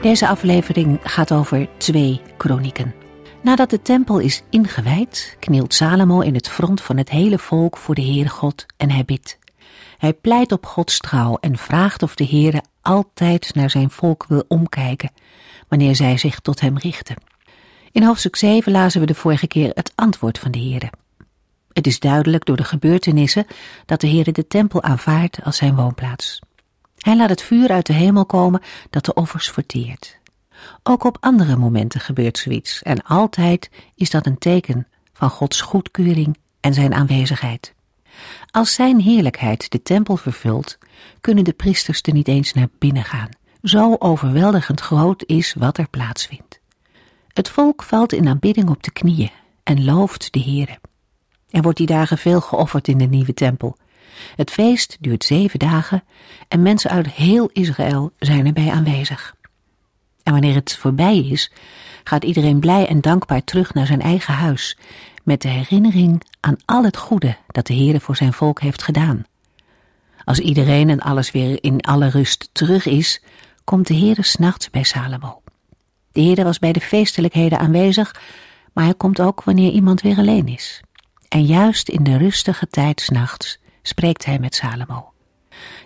Deze 0.00 0.28
aflevering 0.28 0.98
gaat 1.02 1.32
over 1.32 1.68
twee 1.78 2.20
kronieken. 2.36 2.94
Nadat 3.42 3.70
de 3.70 3.82
tempel 3.82 4.18
is 4.18 4.42
ingewijd, 4.50 5.36
knielt 5.38 5.74
Salomo 5.74 6.20
in 6.20 6.34
het 6.34 6.48
front 6.48 6.80
van 6.80 6.96
het 6.96 7.10
hele 7.10 7.38
volk 7.38 7.76
voor 7.76 7.94
de 7.94 8.02
Heere 8.02 8.28
God 8.28 8.66
en 8.76 8.90
hij 8.90 9.04
bidt. 9.04 9.38
Hij 9.98 10.12
pleit 10.12 10.52
op 10.52 10.66
Gods 10.66 10.98
trouw 10.98 11.36
en 11.40 11.56
vraagt 11.56 12.02
of 12.02 12.14
de 12.14 12.26
Heere 12.26 12.62
altijd 12.82 13.54
naar 13.54 13.70
zijn 13.70 13.90
volk 13.90 14.24
wil 14.28 14.44
omkijken, 14.48 15.10
wanneer 15.68 15.96
zij 15.96 16.18
zich 16.18 16.40
tot 16.40 16.60
hem 16.60 16.78
richten. 16.78 17.16
In 17.92 18.02
hoofdstuk 18.02 18.36
7 18.36 18.72
lazen 18.72 19.00
we 19.00 19.06
de 19.06 19.14
vorige 19.14 19.46
keer 19.46 19.70
het 19.74 19.92
antwoord 19.94 20.38
van 20.38 20.50
de 20.50 20.58
Heere. 20.58 20.90
Het 21.72 21.86
is 21.86 21.98
duidelijk 21.98 22.44
door 22.44 22.56
de 22.56 22.64
gebeurtenissen 22.64 23.46
dat 23.86 24.00
de 24.00 24.08
Heere 24.08 24.32
de 24.32 24.46
tempel 24.46 24.82
aanvaardt 24.82 25.44
als 25.44 25.56
zijn 25.56 25.76
woonplaats. 25.76 26.40
Hij 27.00 27.16
laat 27.16 27.28
het 27.28 27.42
vuur 27.42 27.70
uit 27.70 27.86
de 27.86 27.92
hemel 27.92 28.26
komen 28.26 28.62
dat 28.90 29.04
de 29.04 29.14
offers 29.14 29.50
verteert. 29.50 30.18
Ook 30.82 31.04
op 31.04 31.16
andere 31.20 31.56
momenten 31.56 32.00
gebeurt 32.00 32.38
zoiets 32.38 32.82
en 32.82 33.02
altijd 33.02 33.70
is 33.94 34.10
dat 34.10 34.26
een 34.26 34.38
teken 34.38 34.86
van 35.12 35.30
Gods 35.30 35.60
goedkeuring 35.60 36.38
en 36.60 36.74
zijn 36.74 36.94
aanwezigheid. 36.94 37.74
Als 38.50 38.74
zijn 38.74 39.00
heerlijkheid 39.00 39.70
de 39.70 39.82
tempel 39.82 40.16
vervult, 40.16 40.78
kunnen 41.20 41.44
de 41.44 41.52
priesters 41.52 42.02
er 42.02 42.12
niet 42.12 42.28
eens 42.28 42.52
naar 42.52 42.68
binnen 42.78 43.04
gaan. 43.04 43.28
Zo 43.62 43.96
overweldigend 43.98 44.80
groot 44.80 45.24
is 45.26 45.54
wat 45.54 45.78
er 45.78 45.88
plaatsvindt. 45.88 46.60
Het 47.28 47.48
volk 47.48 47.82
valt 47.82 48.12
in 48.12 48.28
aanbidding 48.28 48.68
op 48.68 48.82
de 48.82 48.90
knieën 48.90 49.30
en 49.62 49.84
looft 49.84 50.32
de 50.32 50.40
Heere. 50.40 50.78
Er 51.50 51.62
wordt 51.62 51.78
die 51.78 51.86
dagen 51.86 52.18
veel 52.18 52.40
geofferd 52.40 52.88
in 52.88 52.98
de 52.98 53.04
nieuwe 53.04 53.34
tempel. 53.34 53.76
Het 54.36 54.50
feest 54.50 54.96
duurt 55.00 55.24
zeven 55.24 55.58
dagen 55.58 56.04
en 56.48 56.62
mensen 56.62 56.90
uit 56.90 57.10
heel 57.10 57.50
Israël 57.52 58.12
zijn 58.18 58.46
erbij 58.46 58.70
aanwezig. 58.70 59.34
En 60.22 60.32
wanneer 60.32 60.54
het 60.54 60.76
voorbij 60.76 61.18
is, 61.18 61.52
gaat 62.04 62.24
iedereen 62.24 62.60
blij 62.60 62.86
en 62.86 63.00
dankbaar 63.00 63.44
terug 63.44 63.74
naar 63.74 63.86
zijn 63.86 64.00
eigen 64.00 64.34
huis, 64.34 64.76
met 65.24 65.42
de 65.42 65.48
herinnering 65.48 66.22
aan 66.40 66.56
al 66.64 66.84
het 66.84 66.96
goede 66.96 67.36
dat 67.46 67.66
de 67.66 67.74
Heere 67.74 68.00
voor 68.00 68.16
zijn 68.16 68.32
volk 68.32 68.60
heeft 68.60 68.82
gedaan. 68.82 69.24
Als 70.24 70.38
iedereen 70.38 70.88
en 70.90 71.00
alles 71.00 71.30
weer 71.30 71.62
in 71.62 71.80
alle 71.80 72.08
rust 72.08 72.48
terug 72.52 72.86
is, 72.86 73.22
komt 73.64 73.86
de 73.86 73.94
Heere 73.94 74.22
s'nachts 74.22 74.70
bij 74.70 74.82
Salomo. 74.82 75.42
De 76.12 76.20
Heere 76.20 76.44
was 76.44 76.58
bij 76.58 76.72
de 76.72 76.80
feestelijkheden 76.80 77.58
aanwezig, 77.58 78.20
maar 78.72 78.84
hij 78.84 78.94
komt 78.94 79.20
ook 79.20 79.44
wanneer 79.44 79.70
iemand 79.70 80.00
weer 80.00 80.16
alleen 80.16 80.46
is. 80.46 80.82
En 81.28 81.44
juist 81.44 81.88
in 81.88 82.02
de 82.02 82.16
rustige 82.16 82.66
tijd 82.66 83.00
s'nachts 83.00 83.58
spreekt 83.90 84.24
hij 84.24 84.38
met 84.38 84.54
Salomo. 84.54 85.12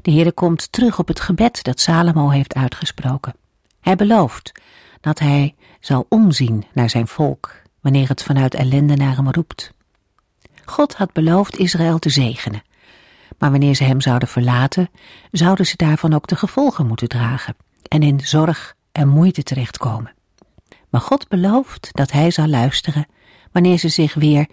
De 0.02 0.10
Heere 0.10 0.32
komt 0.32 0.72
terug 0.72 0.98
op 0.98 1.08
het 1.08 1.20
gebed 1.20 1.62
dat 1.64 1.80
Salomo 1.80 2.28
heeft 2.28 2.54
uitgesproken. 2.54 3.34
Hij 3.80 3.96
belooft 3.96 4.52
dat 5.00 5.18
hij 5.18 5.54
zal 5.80 6.06
omzien 6.08 6.64
naar 6.72 6.90
zijn 6.90 7.06
volk 7.06 7.62
wanneer 7.80 8.08
het 8.08 8.22
vanuit 8.22 8.54
ellende 8.54 8.96
naar 8.96 9.16
hem 9.16 9.30
roept. 9.30 9.72
God 10.64 10.94
had 10.94 11.12
beloofd 11.12 11.56
Israël 11.56 11.98
te 11.98 12.10
zegenen, 12.10 12.62
maar 13.38 13.50
wanneer 13.50 13.74
ze 13.74 13.84
hem 13.84 14.00
zouden 14.00 14.28
verlaten, 14.28 14.90
zouden 15.30 15.66
ze 15.66 15.76
daarvan 15.76 16.14
ook 16.14 16.26
de 16.26 16.36
gevolgen 16.36 16.86
moeten 16.86 17.08
dragen 17.08 17.56
en 17.88 18.02
in 18.02 18.20
zorg 18.20 18.74
en 18.92 19.08
moeite 19.08 19.42
terechtkomen. 19.42 20.14
Maar 20.90 21.00
God 21.00 21.28
belooft 21.28 21.88
dat 21.92 22.12
hij 22.12 22.30
zal 22.30 22.46
luisteren 22.46 23.06
wanneer 23.52 23.78
ze 23.78 23.88
zich 23.88 24.14
weer 24.14 24.48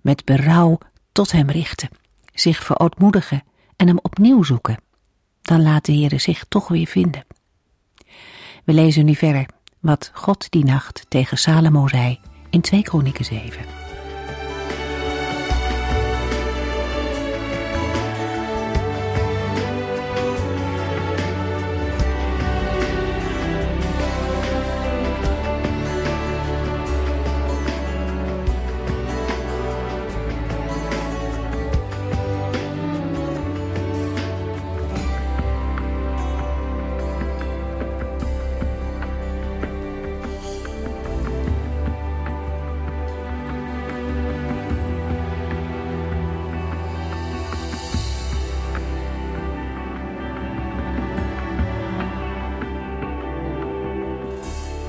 met 0.00 0.24
berouw 0.24 0.78
tot 1.12 1.32
hem 1.32 1.50
richten, 1.50 1.88
zich 2.34 2.64
verootmoedigen 2.64 3.42
en 3.76 3.86
hem 3.86 3.98
opnieuw 4.02 4.42
zoeken. 4.42 4.82
Dan 5.42 5.62
laat 5.62 5.84
de 5.84 5.92
Heere 5.92 6.18
zich 6.18 6.44
toch 6.48 6.68
weer 6.68 6.86
vinden. 6.86 7.24
We 8.64 8.72
lezen 8.72 9.04
nu 9.04 9.14
verder 9.14 9.46
wat 9.80 10.10
God 10.14 10.50
die 10.50 10.64
nacht 10.64 11.06
tegen 11.08 11.38
Salomo 11.38 11.88
zei 11.88 12.20
in 12.50 12.60
2 12.60 12.82
Kronieken 12.82 13.24
7. 13.24 13.83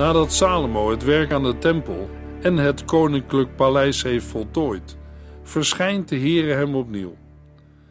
Nadat 0.05 0.33
Salomo 0.33 0.89
het 0.89 1.03
werk 1.03 1.31
aan 1.31 1.43
de 1.43 1.57
tempel 1.57 2.09
en 2.41 2.57
het 2.57 2.85
koninklijk 2.85 3.55
paleis 3.55 4.03
heeft 4.03 4.25
voltooid, 4.25 4.97
verschijnt 5.43 6.09
de 6.09 6.19
Heere 6.19 6.53
hem 6.53 6.75
opnieuw. 6.75 7.17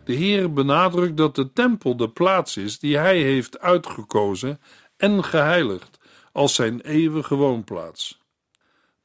De 0.05 0.17
Heere 0.17 0.49
benadrukt 0.49 1.17
dat 1.17 1.35
de 1.35 1.53
tempel 1.53 1.97
de 1.97 2.11
plaats 2.11 2.57
is 2.57 2.79
die 2.79 2.97
hij 2.97 3.19
heeft 3.19 3.59
uitgekozen 3.59 4.61
en 4.97 5.25
geheiligd 5.25 5.99
als 6.33 6.55
zijn 6.55 6.81
eeuwige 6.81 7.35
woonplaats. 7.35 8.21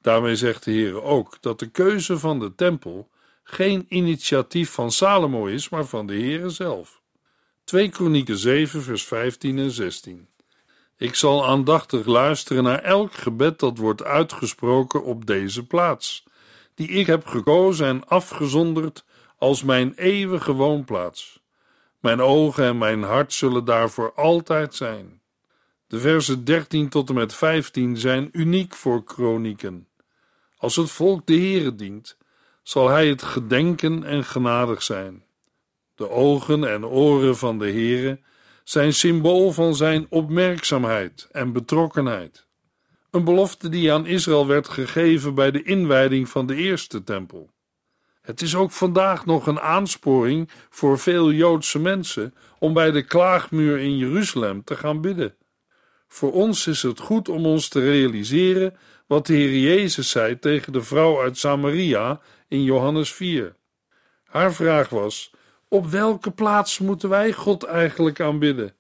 Daarmee 0.02 0.36
zegt 0.36 0.64
de 0.64 0.72
Heere 0.72 1.02
ook 1.02 1.38
dat 1.42 1.60
de 1.60 1.70
keuze 1.70 2.20
van 2.20 2.40
de 2.40 2.56
tempel 2.56 3.10
geen 3.44 3.86
initiatief 3.88 4.72
van 4.72 4.92
Salomo 4.92 5.46
is, 5.46 5.70
maar 5.70 5.86
van 5.86 6.08
de 6.08 6.14
Heere 6.14 6.50
zelf. 6.50 7.02
2 7.64 7.90
Kronieken 7.90 8.38
7 8.38 8.82
vers 8.82 9.04
15 9.06 9.58
en 9.58 9.72
16 9.72 10.28
ik 11.00 11.16
zal 11.16 11.46
aandachtig 11.46 12.06
luisteren 12.06 12.64
naar 12.64 12.84
elk 12.84 13.14
gebed 13.14 13.60
dat 13.60 13.78
wordt 13.78 14.04
uitgesproken 14.04 15.04
op 15.04 15.26
deze 15.26 15.66
plaats, 15.66 16.24
die 16.76 16.88
ik 16.88 17.06
heb 17.06 17.26
gekozen 17.26 17.88
en 17.88 18.08
afgezonderd 18.08 19.06
als 19.38 19.64
mijn 19.64 19.94
eeuwige 19.96 20.52
woonplaats. 20.52 21.40
Mijn 22.00 22.22
ogen 22.22 22.64
en 22.64 22.78
mijn 22.78 23.04
hart 23.04 23.34
zullen 23.34 23.66
daarvoor 23.66 24.14
altijd 24.14 24.76
zijn. 24.76 25.22
De 25.88 26.00
versen 26.00 26.44
13 26.44 26.90
tot 26.90 27.10
en 27.10 27.16
met 27.16 27.36
15 27.36 27.98
zijn 27.98 28.30
uniek 28.32 28.76
voor 28.76 29.04
kronieken. 29.04 29.88
Als 30.58 30.76
het 30.76 30.92
volk 30.92 31.26
de 31.26 31.34
Heere 31.34 31.76
dient, 31.76 32.18
zal 32.64 32.90
hij 32.90 33.08
het 33.08 33.22
gedenken 33.22 34.04
en 34.04 34.24
genadig 34.24 34.84
zijn. 34.84 35.24
De 35.96 36.10
ogen 36.10 36.64
en 36.64 36.86
oren 36.86 37.38
van 37.38 37.60
de 37.60 37.72
Heere 37.72 38.20
zijn 38.70 38.94
symbool 38.94 39.52
van 39.52 39.76
zijn 39.76 40.06
opmerkzaamheid 40.10 41.28
en 41.32 41.54
betrokkenheid. 41.54 42.48
Een 43.12 43.24
belofte 43.24 43.70
die 43.70 43.94
aan 43.94 44.06
Israël 44.06 44.48
werd 44.48 44.68
gegeven 44.68 45.36
bij 45.36 45.52
de 45.52 45.64
inwijding 45.64 46.30
van 46.30 46.46
de 46.46 46.56
eerste 46.56 47.04
tempel. 47.04 47.50
Het 48.22 48.42
is 48.42 48.56
ook 48.56 48.72
vandaag 48.72 49.26
nog 49.26 49.48
een 49.48 49.60
aansporing 49.60 50.50
voor 50.70 51.00
veel 51.00 51.32
Joodse 51.32 51.80
mensen 51.80 52.34
om 52.60 52.74
bij 52.74 52.92
de 52.92 53.04
klaagmuur 53.04 53.80
in 53.80 53.98
Jeruzalem 53.98 54.64
te 54.64 54.76
gaan 54.76 55.02
bidden. 55.02 55.36
Voor 56.08 56.32
ons 56.32 56.68
is 56.68 56.82
het 56.82 57.00
goed 57.00 57.30
om 57.30 57.46
ons 57.46 57.68
te 57.68 57.80
realiseren 57.80 58.78
wat 59.08 59.26
de 59.28 59.34
Heer 59.34 59.60
Jezus 59.60 60.10
zei 60.10 60.40
tegen 60.40 60.74
de 60.74 60.82
vrouw 60.82 61.22
uit 61.22 61.38
Samaria 61.38 62.22
in 62.48 62.64
Johannes 62.64 63.14
4. 63.14 63.56
Haar 64.24 64.54
vraag 64.54 64.90
was: 64.90 65.32
op 65.70 65.88
welke 65.88 66.32
plaats 66.32 66.80
moeten 66.80 67.10
wij 67.10 67.34
God 67.34 67.64
eigenlijk 67.64 68.20
aanbidden? 68.20 68.74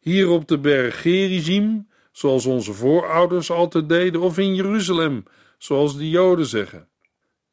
Hier 0.00 0.28
op 0.28 0.48
de 0.48 0.58
berg 0.58 1.00
Gerizim, 1.00 1.88
zoals 2.12 2.46
onze 2.46 2.72
voorouders 2.72 3.50
altijd 3.50 3.88
deden, 3.88 4.20
of 4.20 4.38
in 4.38 4.54
Jeruzalem, 4.54 5.24
zoals 5.58 5.96
de 5.96 6.10
Joden 6.10 6.46
zeggen? 6.46 6.88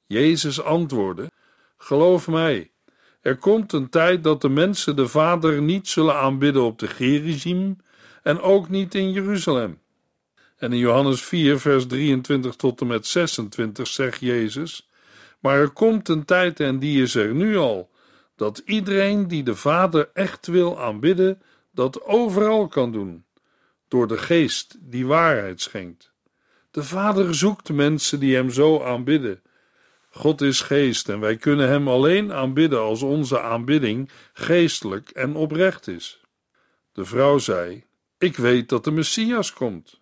Jezus 0.06 0.62
antwoordde: 0.62 1.32
Geloof 1.78 2.28
mij, 2.28 2.72
er 3.22 3.38
komt 3.38 3.74
een 3.74 3.90
tijd 3.90 4.24
dat 4.24 4.42
de 4.42 4.50
mensen 4.50 4.96
de 4.96 5.08
Vader 5.08 5.62
niet 5.62 5.88
zullen 5.88 6.16
aanbidden 6.16 6.64
op 6.64 6.80
de 6.80 6.88
Gerizim 6.88 7.78
en 8.24 8.42
ook 8.42 8.70
niet 8.70 8.96
in 8.96 9.12
Jeruzalem. 9.12 9.80
En 10.58 10.74
in 10.74 10.80
Johannes 10.80 11.22
4, 11.22 11.60
vers 11.60 11.88
23 11.88 12.56
tot 12.56 12.82
en 12.82 12.88
met 12.88 13.08
26 13.08 13.88
zegt 13.88 14.20
Jezus: 14.20 14.90
Maar 15.40 15.60
er 15.60 15.70
komt 15.70 16.10
een 16.10 16.26
tijd, 16.26 16.60
en 16.60 16.80
die 16.80 17.02
is 17.02 17.16
er 17.16 17.34
nu 17.34 17.58
al, 17.58 17.91
dat 18.42 18.62
iedereen 18.66 19.28
die 19.28 19.44
de 19.44 19.56
Vader 19.56 20.10
echt 20.14 20.48
wil 20.48 20.80
aanbidden, 20.80 21.42
dat 21.72 22.04
overal 22.04 22.68
kan 22.68 22.92
doen, 22.92 23.26
door 23.88 24.08
de 24.08 24.18
Geest 24.18 24.78
die 24.80 25.06
waarheid 25.06 25.62
schenkt. 25.62 26.12
De 26.72 26.84
Vader 26.84 27.36
zoekt 27.36 27.74
mensen 27.74 28.20
die 28.20 28.36
Hem 28.36 28.50
zo 28.50 28.84
aanbidden. 28.84 29.42
God 30.10 30.42
is 30.42 30.62
geest 30.62 31.10
en 31.10 31.20
wij 31.20 31.38
kunnen 31.38 31.68
Hem 31.68 31.88
alleen 31.88 32.34
aanbidden 32.34 32.80
als 32.80 33.02
onze 33.02 33.42
aanbidding 33.42 34.10
geestelijk 34.34 35.10
en 35.10 35.36
oprecht 35.36 35.88
is. 35.88 36.22
De 36.92 37.06
vrouw 37.06 37.38
zei: 37.38 37.84
Ik 38.18 38.38
weet 38.38 38.70
dat 38.70 38.84
de 38.84 38.92
Messias 38.92 39.54
komt. 39.54 40.02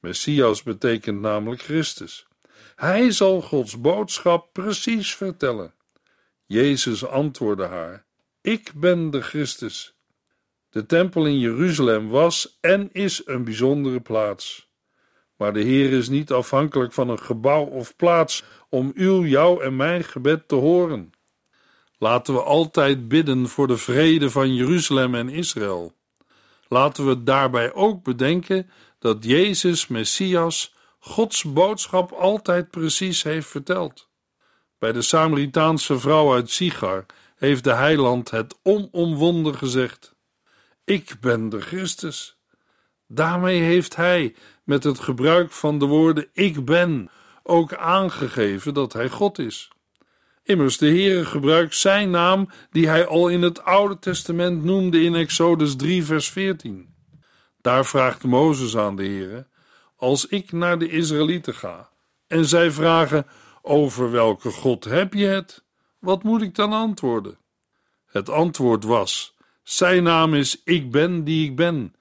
Messias 0.00 0.62
betekent 0.62 1.20
namelijk 1.20 1.62
Christus. 1.62 2.26
Hij 2.76 3.10
zal 3.10 3.40
Gods 3.40 3.80
boodschap 3.80 4.52
precies 4.52 5.14
vertellen. 5.14 5.74
Jezus 6.52 7.06
antwoordde 7.06 7.66
haar: 7.66 8.04
Ik 8.40 8.72
ben 8.74 9.10
de 9.10 9.20
Christus. 9.20 9.94
De 10.70 10.86
tempel 10.86 11.26
in 11.26 11.38
Jeruzalem 11.38 12.08
was 12.08 12.58
en 12.60 12.88
is 12.92 13.22
een 13.24 13.44
bijzondere 13.44 14.00
plaats. 14.00 14.70
Maar 15.36 15.52
de 15.52 15.60
Heer 15.60 15.92
is 15.92 16.08
niet 16.08 16.32
afhankelijk 16.32 16.92
van 16.92 17.08
een 17.08 17.18
gebouw 17.18 17.64
of 17.64 17.96
plaats 17.96 18.44
om 18.68 18.92
uw, 18.94 19.24
jouw 19.24 19.60
en 19.60 19.76
mijn 19.76 20.04
gebed 20.04 20.48
te 20.48 20.54
horen. 20.54 21.12
Laten 21.98 22.34
we 22.34 22.42
altijd 22.42 23.08
bidden 23.08 23.48
voor 23.48 23.66
de 23.66 23.76
vrede 23.76 24.30
van 24.30 24.54
Jeruzalem 24.54 25.14
en 25.14 25.28
Israël. 25.28 25.92
Laten 26.68 27.06
we 27.06 27.22
daarbij 27.22 27.74
ook 27.74 28.02
bedenken 28.02 28.70
dat 28.98 29.24
Jezus, 29.24 29.86
Messias, 29.86 30.74
Gods 30.98 31.42
boodschap 31.42 32.12
altijd 32.12 32.70
precies 32.70 33.22
heeft 33.22 33.48
verteld. 33.48 34.10
Bij 34.82 34.92
de 34.92 35.02
Samaritaanse 35.02 35.98
vrouw 35.98 36.34
uit 36.34 36.50
Sigar 36.50 37.06
heeft 37.36 37.64
de 37.64 37.72
heiland 37.72 38.30
het 38.30 38.58
onomwonden 38.62 39.54
gezegd: 39.54 40.14
Ik 40.84 41.16
ben 41.20 41.48
de 41.48 41.60
Christus. 41.60 42.36
Daarmee 43.06 43.60
heeft 43.60 43.96
hij, 43.96 44.34
met 44.64 44.84
het 44.84 44.98
gebruik 44.98 45.50
van 45.50 45.78
de 45.78 45.84
woorden 45.84 46.28
ik 46.32 46.64
ben, 46.64 47.10
ook 47.42 47.74
aangegeven 47.74 48.74
dat 48.74 48.92
hij 48.92 49.08
God 49.08 49.38
is. 49.38 49.70
Immers, 50.42 50.78
de 50.78 50.86
Heere 50.86 51.24
gebruikt 51.24 51.76
zijn 51.76 52.10
naam 52.10 52.48
die 52.70 52.88
hij 52.88 53.06
al 53.06 53.28
in 53.28 53.42
het 53.42 53.64
Oude 53.64 53.98
Testament 53.98 54.64
noemde 54.64 55.02
in 55.02 55.14
Exodus 55.14 55.76
3 55.76 56.04
vers 56.04 56.28
14. 56.30 56.94
Daar 57.60 57.86
vraagt 57.86 58.22
Mozes 58.22 58.76
aan 58.76 58.96
de 58.96 59.04
Heere, 59.04 59.46
als 59.96 60.26
ik 60.26 60.52
naar 60.52 60.78
de 60.78 60.88
Israëlieten 60.88 61.54
ga 61.54 61.90
en 62.26 62.44
zij 62.44 62.70
vragen 62.70 63.26
over 63.62 64.10
welke 64.10 64.50
God 64.50 64.84
heb 64.84 65.14
je 65.14 65.26
het, 65.26 65.64
wat 65.98 66.22
moet 66.22 66.42
ik 66.42 66.54
dan 66.54 66.72
antwoorden? 66.72 67.38
Het 68.06 68.28
antwoord 68.28 68.84
was, 68.84 69.34
zijn 69.62 70.02
naam 70.02 70.34
is 70.34 70.62
ik 70.64 70.90
ben 70.90 71.24
die 71.24 71.48
ik 71.48 71.56
ben. 71.56 71.94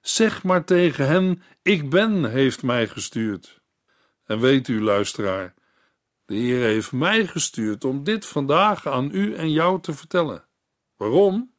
Zeg 0.00 0.42
maar 0.42 0.64
tegen 0.64 1.06
hen, 1.06 1.42
ik 1.62 1.90
ben 1.90 2.30
heeft 2.30 2.62
mij 2.62 2.88
gestuurd. 2.88 3.60
En 4.24 4.40
weet 4.40 4.68
u, 4.68 4.82
luisteraar, 4.82 5.54
de 6.26 6.34
Heer 6.34 6.62
heeft 6.64 6.92
mij 6.92 7.26
gestuurd 7.26 7.84
om 7.84 8.04
dit 8.04 8.26
vandaag 8.26 8.86
aan 8.86 9.10
u 9.12 9.34
en 9.34 9.50
jou 9.50 9.80
te 9.80 9.92
vertellen. 9.92 10.44
Waarom? 10.96 11.52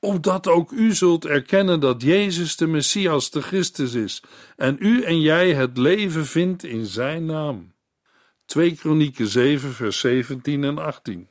Opdat 0.00 0.48
ook 0.48 0.70
u 0.70 0.94
zult 0.94 1.24
erkennen 1.24 1.80
dat 1.80 2.02
Jezus 2.02 2.56
de 2.56 2.66
Messias, 2.66 3.30
de 3.30 3.42
Christus 3.42 3.94
is, 3.94 4.22
en 4.56 4.76
u 4.78 5.02
en 5.02 5.20
jij 5.20 5.54
het 5.54 5.78
leven 5.78 6.26
vindt 6.26 6.64
in 6.64 6.86
zijn 6.86 7.24
naam. 7.24 7.72
2 8.50 8.74
Kronieken 8.74 9.26
7, 9.26 9.72
vers 9.72 9.98
17 9.98 10.64
en 10.64 10.78
18. 10.78 11.28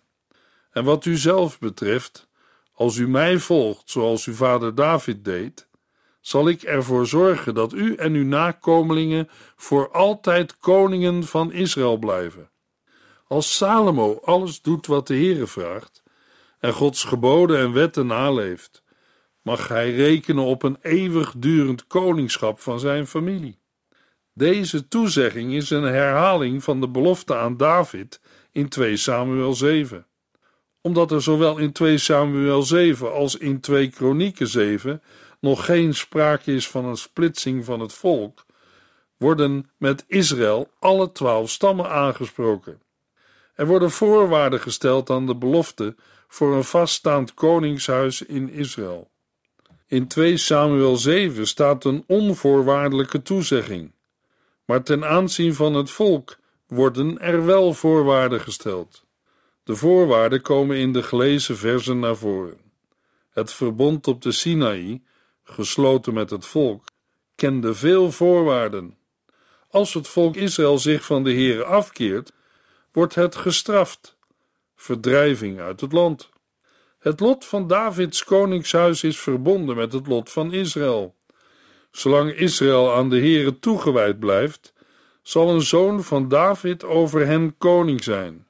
En 0.72 0.84
wat 0.84 1.06
u 1.06 1.18
zelf 1.18 1.60
betreft, 1.60 2.28
als 2.74 2.98
u 2.98 3.08
mij 3.08 3.40
volgt 3.40 3.90
zoals 3.90 4.26
uw 4.26 4.34
vader 4.34 4.76
David 4.76 5.26
deed, 5.26 5.68
zal 6.22 6.50
ik 6.50 6.62
ervoor 6.62 7.08
zorgen 7.08 7.54
dat 7.54 7.74
u 7.74 7.96
en 7.96 8.14
uw 8.14 8.26
nakomelingen 8.26 9.30
voor 9.56 9.92
altijd 9.92 10.58
koningen 10.58 11.24
van 11.24 11.52
Israël 11.52 11.98
blijven. 11.98 12.50
Als 13.28 13.56
Salomo 13.56 14.20
alles 14.24 14.62
doet 14.62 14.88
wat 14.88 15.08
de 15.08 15.16
Heere 15.16 15.48
vraagt 15.48 16.04
en 16.60 16.74
Gods 16.74 17.04
geboden 17.04 17.60
en 17.60 17.74
wetten 17.74 18.08
naleeft, 18.08 18.84
mag 19.42 19.68
hij 19.68 19.94
rekenen 19.94 20.44
op 20.44 20.64
een 20.64 20.78
eeuwigdurend 20.82 21.88
koningschap 21.88 22.60
van 22.60 22.80
zijn 22.80 23.08
familie. 23.08 23.59
Deze 24.40 24.88
toezegging 24.88 25.54
is 25.54 25.70
een 25.70 25.84
herhaling 25.84 26.64
van 26.64 26.82
de 26.82 26.88
belofte 26.88 27.36
aan 27.36 27.58
David 27.58 28.20
in 28.52 28.70
2 28.70 28.98
Samuel 28.98 29.54
7. 29.54 30.06
Omdat 30.82 31.12
er 31.12 31.22
zowel 31.22 31.58
in 31.58 31.72
2 31.72 31.98
Samuel 31.98 32.62
7 32.62 33.14
als 33.14 33.36
in 33.36 33.60
2 33.60 33.90
Kronieken 33.90 34.48
7 34.48 35.02
nog 35.40 35.66
geen 35.66 35.94
sprake 35.94 36.54
is 36.54 36.68
van 36.68 36.86
een 36.86 36.98
splitsing 36.98 37.66
van 37.66 37.80
het 37.80 37.94
volk, 37.94 38.46
worden 39.18 39.70
met 39.78 40.04
Israël 40.08 40.70
alle 40.80 41.12
twaalf 41.12 41.50
stammen 41.50 41.90
aangesproken. 41.90 42.82
Er 43.56 43.68
worden 43.68 43.92
voorwaarden 43.92 44.60
gesteld 44.60 45.10
aan 45.10 45.26
de 45.26 45.36
belofte 45.36 45.96
voor 46.28 46.56
een 46.56 46.64
vaststaand 46.64 47.34
koningshuis 47.34 48.22
in 48.22 48.50
Israël. 48.50 49.10
In 49.88 50.08
2 50.08 50.38
Samuel 50.38 50.96
7 50.98 51.48
staat 51.48 51.86
een 51.86 52.04
onvoorwaardelijke 52.08 53.22
toezegging, 53.22 53.92
maar 54.70 54.84
ten 54.84 55.06
aanzien 55.06 55.54
van 55.54 55.74
het 55.74 55.90
volk 55.90 56.38
worden 56.68 57.20
er 57.20 57.46
wel 57.46 57.74
voorwaarden 57.74 58.42
gesteld. 58.42 59.06
De 59.64 59.76
voorwaarden 59.76 60.42
komen 60.42 60.78
in 60.78 60.94
de 60.94 61.04
gelezen 61.04 61.58
versen 61.58 62.00
naar 62.00 62.16
voren. 62.16 62.58
Het 63.30 63.54
verbond 63.54 64.08
op 64.08 64.22
de 64.22 64.32
Sinaï 64.32 65.02
gesloten 65.44 66.14
met 66.14 66.30
het 66.30 66.46
volk, 66.46 66.86
kende 67.36 67.74
veel 67.74 68.12
voorwaarden. 68.12 68.98
Als 69.70 69.94
het 69.94 70.08
volk 70.08 70.36
Israël 70.36 70.78
zich 70.78 71.06
van 71.06 71.24
de 71.24 71.34
Heere 71.34 71.64
afkeert, 71.64 72.32
wordt 72.92 73.16
het 73.16 73.36
gestraft, 73.36 74.18
verdrijving 74.76 75.60
uit 75.60 75.82
het 75.82 75.92
land. 75.92 76.30
Het 77.00 77.20
lot 77.20 77.46
van 77.46 77.68
Davids 77.68 78.24
koningshuis 78.24 79.04
is 79.04 79.20
verbonden 79.20 79.76
met 79.76 79.94
het 79.94 80.08
lot 80.08 80.32
van 80.32 80.54
Israël. 80.54 81.18
Zolang 81.92 82.32
Israël 82.32 82.94
aan 82.94 83.10
de 83.10 83.20
Heere 83.20 83.60
toegewijd 83.60 84.20
blijft, 84.20 84.74
zal 85.22 85.50
een 85.50 85.62
zoon 85.62 86.04
van 86.04 86.28
David 86.28 86.84
over 86.84 87.26
hen 87.26 87.58
koning 87.58 88.04
zijn. 88.04 88.48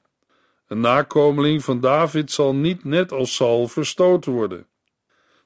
Een 0.68 0.80
nakomeling 0.80 1.64
van 1.64 1.80
David 1.80 2.32
zal 2.32 2.56
niet 2.56 2.84
net 2.84 3.12
als 3.12 3.36
Saul 3.36 3.68
verstoten 3.68 4.32
worden. 4.32 4.68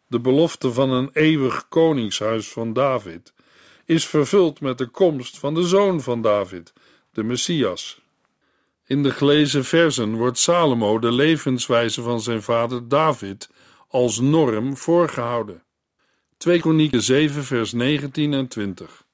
De 0.08 0.20
belofte 0.20 0.74
van 0.74 0.90
een 0.90 1.10
eeuwig 1.14 1.68
koningshuis 1.70 2.52
van 2.52 2.74
David 2.74 3.34
is 3.86 4.08
vervuld 4.08 4.62
met 4.62 4.78
de 4.78 4.88
komst 4.88 5.40
van 5.40 5.54
de 5.54 5.68
zoon 5.68 6.02
van 6.02 6.22
David, 6.22 6.74
de 7.12 7.24
Messias. 7.24 8.02
In 8.86 9.04
de 9.04 9.12
gelezen 9.12 9.66
versen 9.66 10.16
wordt 10.16 10.38
Salomo 10.38 11.00
de 11.00 11.12
levenswijze 11.12 12.02
van 12.02 12.22
zijn 12.22 12.42
vader 12.42 12.88
David 12.88 13.50
als 13.88 14.20
norm 14.20 14.78
voorgehouden. 14.78 15.64
2 16.44 16.60
Kronieken 16.60 17.02
7 17.02 17.44
vers 17.44 17.72
19 17.72 18.34
en 18.34 18.48
20 18.48 19.06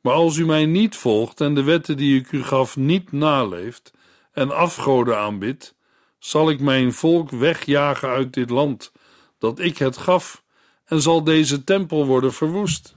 Maar 0.00 0.12
als 0.12 0.36
u 0.36 0.46
mij 0.46 0.66
niet 0.66 0.96
volgt 0.96 1.40
en 1.40 1.54
de 1.54 1.62
wetten 1.62 1.96
die 1.96 2.20
ik 2.20 2.32
u 2.32 2.42
gaf 2.42 2.76
niet 2.76 3.12
naleeft 3.12 3.92
en 4.32 4.50
afgoden 4.50 5.18
aanbidt, 5.18 5.74
zal 6.18 6.50
ik 6.50 6.60
mijn 6.60 6.92
volk 6.92 7.30
wegjagen 7.30 8.08
uit 8.08 8.32
dit 8.32 8.50
land 8.50 8.92
dat 9.38 9.58
ik 9.58 9.78
het 9.78 9.96
gaf, 9.96 10.44
en 10.84 11.00
zal 11.00 11.24
deze 11.24 11.64
tempel 11.64 12.06
worden 12.06 12.32
verwoest, 12.32 12.92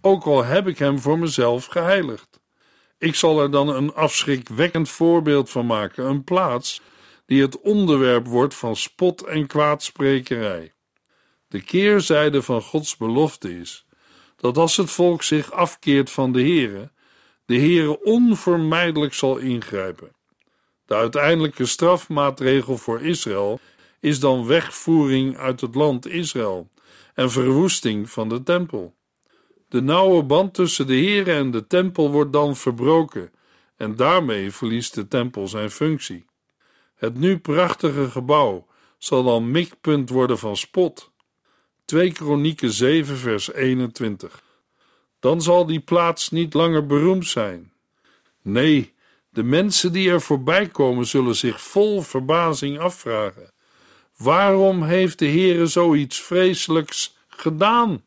ook 0.00 0.24
al 0.24 0.44
heb 0.44 0.66
ik 0.66 0.78
hem 0.78 0.98
voor 0.98 1.18
mezelf 1.18 1.66
geheiligd. 1.66 2.40
Ik 2.98 3.14
zal 3.14 3.40
er 3.40 3.50
dan 3.50 3.68
een 3.68 3.94
afschrikwekkend 3.94 4.88
voorbeeld 4.88 5.50
van 5.50 5.66
maken, 5.66 6.04
een 6.04 6.24
plaats 6.24 6.80
die 7.26 7.42
het 7.42 7.60
onderwerp 7.60 8.26
wordt 8.26 8.54
van 8.54 8.76
spot 8.76 9.22
en 9.22 9.46
kwaadsprekerij. 9.46 10.73
De 11.54 11.62
keerzijde 11.62 12.42
van 12.42 12.62
Gods 12.62 12.96
belofte 12.96 13.58
is 13.58 13.86
dat 14.36 14.56
als 14.56 14.76
het 14.76 14.90
volk 14.90 15.22
zich 15.22 15.52
afkeert 15.52 16.10
van 16.10 16.32
de 16.32 16.40
Heere, 16.40 16.90
de 17.44 17.54
Heere 17.54 18.02
onvermijdelijk 18.04 19.14
zal 19.14 19.36
ingrijpen. 19.36 20.12
De 20.86 20.94
uiteindelijke 20.94 21.66
strafmaatregel 21.66 22.76
voor 22.76 23.00
Israël 23.00 23.60
is 24.00 24.20
dan 24.20 24.46
wegvoering 24.46 25.36
uit 25.36 25.60
het 25.60 25.74
land 25.74 26.06
Israël 26.06 26.70
en 27.14 27.30
verwoesting 27.30 28.10
van 28.10 28.28
de 28.28 28.42
tempel. 28.42 28.94
De 29.68 29.82
nauwe 29.82 30.22
band 30.22 30.54
tussen 30.54 30.86
de 30.86 30.94
Heer 30.94 31.28
en 31.28 31.50
de 31.50 31.66
tempel 31.66 32.10
wordt 32.10 32.32
dan 32.32 32.56
verbroken 32.56 33.32
en 33.76 33.96
daarmee 33.96 34.50
verliest 34.50 34.94
de 34.94 35.08
tempel 35.08 35.48
zijn 35.48 35.70
functie. 35.70 36.24
Het 36.94 37.18
nu 37.18 37.38
prachtige 37.38 38.10
gebouw 38.10 38.66
zal 38.98 39.24
dan 39.24 39.50
mikpunt 39.50 40.10
worden 40.10 40.38
van 40.38 40.56
spot. 40.56 41.12
2 41.84 42.12
Kronieken 42.12 42.70
7 42.70 43.16
vers 43.16 43.52
21 43.52 44.42
dan 45.24 45.42
zal 45.42 45.66
die 45.66 45.80
plaats 45.80 46.30
niet 46.30 46.54
langer 46.54 46.86
beroemd 46.86 47.26
zijn. 47.26 47.72
Nee, 48.42 48.94
de 49.30 49.42
mensen 49.42 49.92
die 49.92 50.10
er 50.10 50.20
voorbij 50.20 50.68
komen 50.68 51.06
zullen 51.06 51.36
zich 51.36 51.62
vol 51.62 52.02
verbazing 52.02 52.78
afvragen: 52.78 53.52
waarom 54.16 54.82
heeft 54.82 55.18
de 55.18 55.26
Heere 55.26 55.66
zoiets 55.66 56.20
vreselijks 56.20 57.16
gedaan 57.28 58.04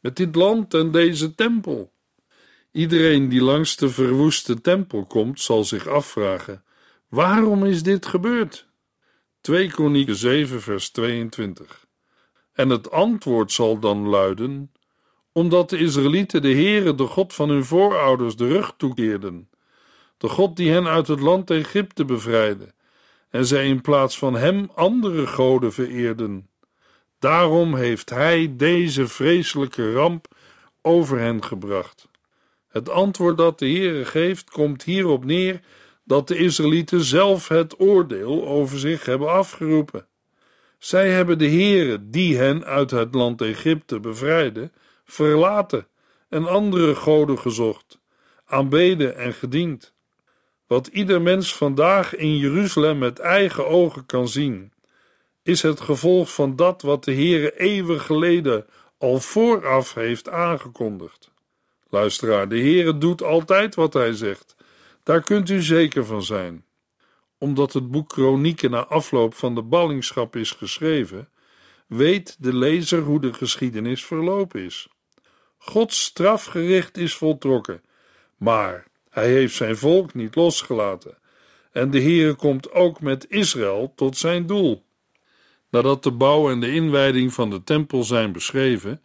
met 0.00 0.16
dit 0.16 0.34
land 0.34 0.74
en 0.74 0.90
deze 0.90 1.34
tempel? 1.34 1.92
Iedereen 2.72 3.28
die 3.28 3.42
langs 3.42 3.76
de 3.76 3.88
verwoeste 3.88 4.60
tempel 4.60 5.06
komt, 5.06 5.40
zal 5.40 5.64
zich 5.64 5.86
afvragen: 5.86 6.64
waarom 7.08 7.64
is 7.64 7.82
dit 7.82 8.06
gebeurd? 8.06 8.66
2 9.40 9.68
Kronieken 9.68 10.16
7, 10.16 10.62
vers 10.62 10.90
22. 10.90 11.88
En 12.60 12.68
het 12.68 12.90
antwoord 12.90 13.52
zal 13.52 13.78
dan 13.78 14.08
luiden: 14.08 14.72
omdat 15.32 15.70
de 15.70 15.78
Israëlieten 15.78 16.42
de 16.42 16.52
Heere, 16.52 16.94
de 16.94 17.06
God 17.06 17.34
van 17.34 17.48
hun 17.48 17.64
voorouders, 17.64 18.36
de 18.36 18.48
rug 18.48 18.74
toekeerden, 18.76 19.48
de 20.16 20.28
God 20.28 20.56
die 20.56 20.70
hen 20.70 20.86
uit 20.86 21.06
het 21.08 21.20
land 21.20 21.50
Egypte 21.50 22.04
bevrijdde, 22.04 22.72
en 23.30 23.46
zij 23.46 23.68
in 23.68 23.80
plaats 23.80 24.18
van 24.18 24.34
hem 24.34 24.70
andere 24.74 25.26
goden 25.26 25.72
vereerden. 25.72 26.48
Daarom 27.18 27.74
heeft 27.74 28.10
hij 28.10 28.54
deze 28.56 29.08
vreselijke 29.08 29.92
ramp 29.92 30.26
over 30.82 31.18
hen 31.18 31.44
gebracht. 31.44 32.08
Het 32.68 32.88
antwoord 32.88 33.36
dat 33.36 33.58
de 33.58 33.66
Heere 33.66 34.04
geeft 34.04 34.50
komt 34.50 34.82
hierop 34.82 35.24
neer 35.24 35.60
dat 36.04 36.28
de 36.28 36.36
Israëlieten 36.36 37.00
zelf 37.00 37.48
het 37.48 37.80
oordeel 37.80 38.46
over 38.46 38.78
zich 38.78 39.04
hebben 39.04 39.32
afgeroepen. 39.32 40.08
Zij 40.80 41.10
hebben 41.10 41.38
de 41.38 41.48
Heere, 41.48 42.10
die 42.10 42.36
hen 42.36 42.64
uit 42.64 42.90
het 42.90 43.14
land 43.14 43.40
Egypte 43.40 44.00
bevrijdde, 44.00 44.70
verlaten 45.04 45.86
en 46.28 46.46
andere 46.46 46.94
goden 46.94 47.38
gezocht, 47.38 47.98
aanbeden 48.44 49.16
en 49.16 49.32
gediend. 49.32 49.94
Wat 50.66 50.86
ieder 50.86 51.22
mens 51.22 51.56
vandaag 51.56 52.16
in 52.16 52.36
Jeruzalem 52.36 52.98
met 52.98 53.18
eigen 53.18 53.68
ogen 53.68 54.06
kan 54.06 54.28
zien, 54.28 54.72
is 55.42 55.62
het 55.62 55.80
gevolg 55.80 56.34
van 56.34 56.56
dat 56.56 56.82
wat 56.82 57.04
de 57.04 57.14
Heere 57.14 57.58
eeuwen 57.58 58.00
geleden 58.00 58.66
al 58.98 59.18
vooraf 59.18 59.94
heeft 59.94 60.28
aangekondigd. 60.28 61.30
Luisteraar, 61.88 62.48
de 62.48 62.58
Heere 62.58 62.98
doet 62.98 63.22
altijd 63.22 63.74
wat 63.74 63.92
hij 63.92 64.12
zegt. 64.12 64.56
Daar 65.02 65.22
kunt 65.22 65.50
u 65.50 65.62
zeker 65.62 66.04
van 66.04 66.22
zijn. 66.22 66.64
Omdat 67.40 67.72
het 67.72 67.90
boek 67.90 68.08
Kronieken 68.08 68.70
na 68.70 68.84
afloop 68.84 69.34
van 69.34 69.54
de 69.54 69.62
ballingschap 69.62 70.36
is 70.36 70.50
geschreven, 70.50 71.28
weet 71.86 72.36
de 72.38 72.54
lezer 72.54 73.02
hoe 73.02 73.20
de 73.20 73.32
geschiedenis 73.32 74.04
verlopen 74.04 74.64
is. 74.64 74.88
Gods 75.58 76.04
strafgericht 76.04 76.96
is 76.96 77.14
voltrokken, 77.14 77.82
maar 78.36 78.86
hij 79.10 79.28
heeft 79.28 79.54
zijn 79.54 79.76
volk 79.76 80.14
niet 80.14 80.34
losgelaten. 80.34 81.18
En 81.72 81.90
de 81.90 82.00
Heere 82.00 82.34
komt 82.34 82.72
ook 82.72 83.00
met 83.00 83.30
Israël 83.30 83.92
tot 83.96 84.16
zijn 84.16 84.46
doel. 84.46 84.84
Nadat 85.70 86.02
de 86.02 86.12
bouw 86.12 86.50
en 86.50 86.60
de 86.60 86.72
inwijding 86.72 87.32
van 87.32 87.50
de 87.50 87.64
tempel 87.64 88.04
zijn 88.04 88.32
beschreven, 88.32 89.02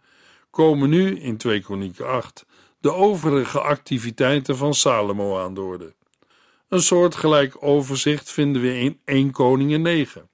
komen 0.50 0.88
nu 0.88 1.20
in 1.20 1.36
2 1.36 1.60
Kronieken 1.60 2.06
8 2.06 2.46
de 2.80 2.92
overige 2.92 3.60
activiteiten 3.60 4.56
van 4.56 4.74
Salomo 4.74 5.38
aan 5.38 5.54
de 5.54 5.60
orde. 5.60 5.94
Een 6.68 6.82
soortgelijk 6.82 7.62
overzicht 7.62 8.32
vinden 8.32 8.62
we 8.62 8.78
in 8.78 9.00
1 9.04 9.30
Koningen 9.30 9.82
9. 9.82 10.28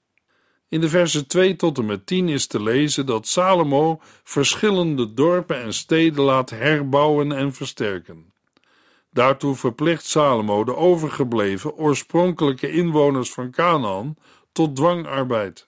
In 0.68 0.80
de 0.80 0.88
versen 0.88 1.26
2 1.26 1.56
tot 1.56 1.78
en 1.78 1.86
met 1.86 2.06
10 2.06 2.28
is 2.28 2.46
te 2.46 2.62
lezen 2.62 3.06
dat 3.06 3.26
Salomo 3.26 4.00
verschillende 4.24 5.14
dorpen 5.14 5.62
en 5.62 5.74
steden 5.74 6.22
laat 6.24 6.50
herbouwen 6.50 7.32
en 7.32 7.52
versterken. 7.52 8.32
Daartoe 9.10 9.54
verplicht 9.54 10.06
Salomo 10.06 10.64
de 10.64 10.76
overgebleven 10.76 11.74
oorspronkelijke 11.74 12.70
inwoners 12.70 13.32
van 13.32 13.50
Canaan 13.50 14.16
tot 14.52 14.76
dwangarbeid. 14.76 15.66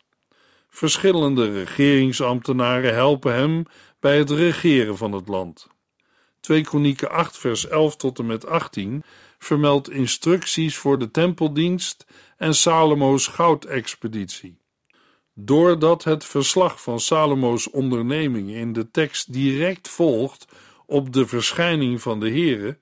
Verschillende 0.69 1.53
regeringsambtenaren 1.53 2.95
helpen 2.95 3.35
hem 3.35 3.65
bij 4.01 4.19
het 4.19 4.31
regeren 4.31 4.97
van 4.97 5.13
het 5.13 5.29
land. 5.29 5.67
2 6.41 6.63
Kronieken 6.63 7.11
8 7.11 7.39
vers 7.39 7.69
11 7.69 7.97
tot 7.97 8.19
en 8.19 8.27
met 8.27 8.47
18 8.47 9.05
vermeldt 9.45 9.91
instructies 9.91 10.77
voor 10.77 10.99
de 10.99 11.11
tempeldienst 11.11 12.07
en 12.37 12.55
Salomo's 12.55 13.27
goudexpeditie. 13.27 14.59
Doordat 15.35 16.05
het 16.05 16.25
verslag 16.25 16.83
van 16.83 17.01
Salomo's 17.01 17.71
ondernemingen 17.71 18.55
in 18.55 18.73
de 18.73 18.91
tekst 18.91 19.33
direct 19.33 19.89
volgt 19.89 20.47
op 20.87 21.13
de 21.13 21.27
verschijning 21.27 22.03
van 22.03 22.21
de 22.21 22.31
Here, 22.31 22.79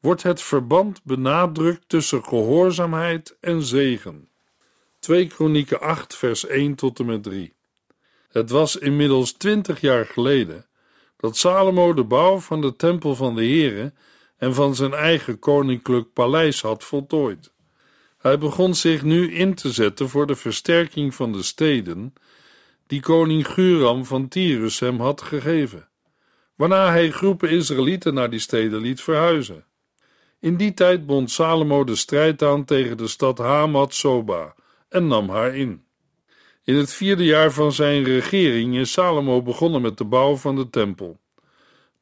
wordt 0.00 0.22
het 0.22 0.42
verband 0.42 1.02
benadrukt 1.02 1.88
tussen 1.88 2.24
gehoorzaamheid 2.24 3.36
en 3.40 3.62
zegen. 3.62 4.28
2 4.98 5.26
Kronieken 5.26 5.80
8 5.80 6.16
vers 6.16 6.46
1 6.46 6.74
tot 6.74 6.98
en 6.98 7.06
met 7.06 7.22
3 7.22 7.52
Het 8.28 8.50
was 8.50 8.76
inmiddels 8.76 9.32
twintig 9.32 9.80
jaar 9.80 10.06
geleden 10.06 10.66
dat 11.16 11.36
Salomo 11.36 11.94
de 11.94 12.04
bouw 12.04 12.38
van 12.38 12.60
de 12.60 12.76
tempel 12.76 13.14
van 13.14 13.34
de 13.34 13.46
Here 13.46 13.92
en 14.44 14.54
van 14.54 14.74
zijn 14.74 14.92
eigen 14.92 15.38
koninklijk 15.38 16.12
paleis 16.12 16.62
had 16.62 16.84
voltooid. 16.84 17.52
Hij 18.18 18.38
begon 18.38 18.74
zich 18.74 19.02
nu 19.02 19.32
in 19.32 19.54
te 19.54 19.72
zetten 19.72 20.08
voor 20.08 20.26
de 20.26 20.34
versterking 20.34 21.14
van 21.14 21.32
de 21.32 21.42
steden 21.42 22.12
die 22.86 23.00
koning 23.00 23.48
Guram 23.48 24.04
van 24.04 24.28
Tyrus 24.28 24.80
hem 24.80 25.00
had 25.00 25.22
gegeven, 25.22 25.88
waarna 26.54 26.90
hij 26.90 27.10
groepen 27.10 27.50
Israëlieten 27.50 28.14
naar 28.14 28.30
die 28.30 28.38
steden 28.38 28.80
liet 28.80 29.00
verhuizen. 29.00 29.64
In 30.40 30.56
die 30.56 30.74
tijd 30.74 31.06
bond 31.06 31.30
Salomo 31.30 31.84
de 31.84 31.96
strijd 31.96 32.42
aan 32.42 32.64
tegen 32.64 32.96
de 32.96 33.08
stad 33.08 33.38
Hamat 33.38 33.94
Soba 33.94 34.54
en 34.88 35.06
nam 35.06 35.28
haar 35.28 35.56
in. 35.56 35.84
In 36.64 36.74
het 36.74 36.92
vierde 36.92 37.24
jaar 37.24 37.52
van 37.52 37.72
zijn 37.72 38.04
regering 38.04 38.76
is 38.76 38.92
Salomo 38.92 39.42
begonnen 39.42 39.82
met 39.82 39.98
de 39.98 40.04
bouw 40.04 40.36
van 40.36 40.56
de 40.56 40.70
tempel. 40.70 41.22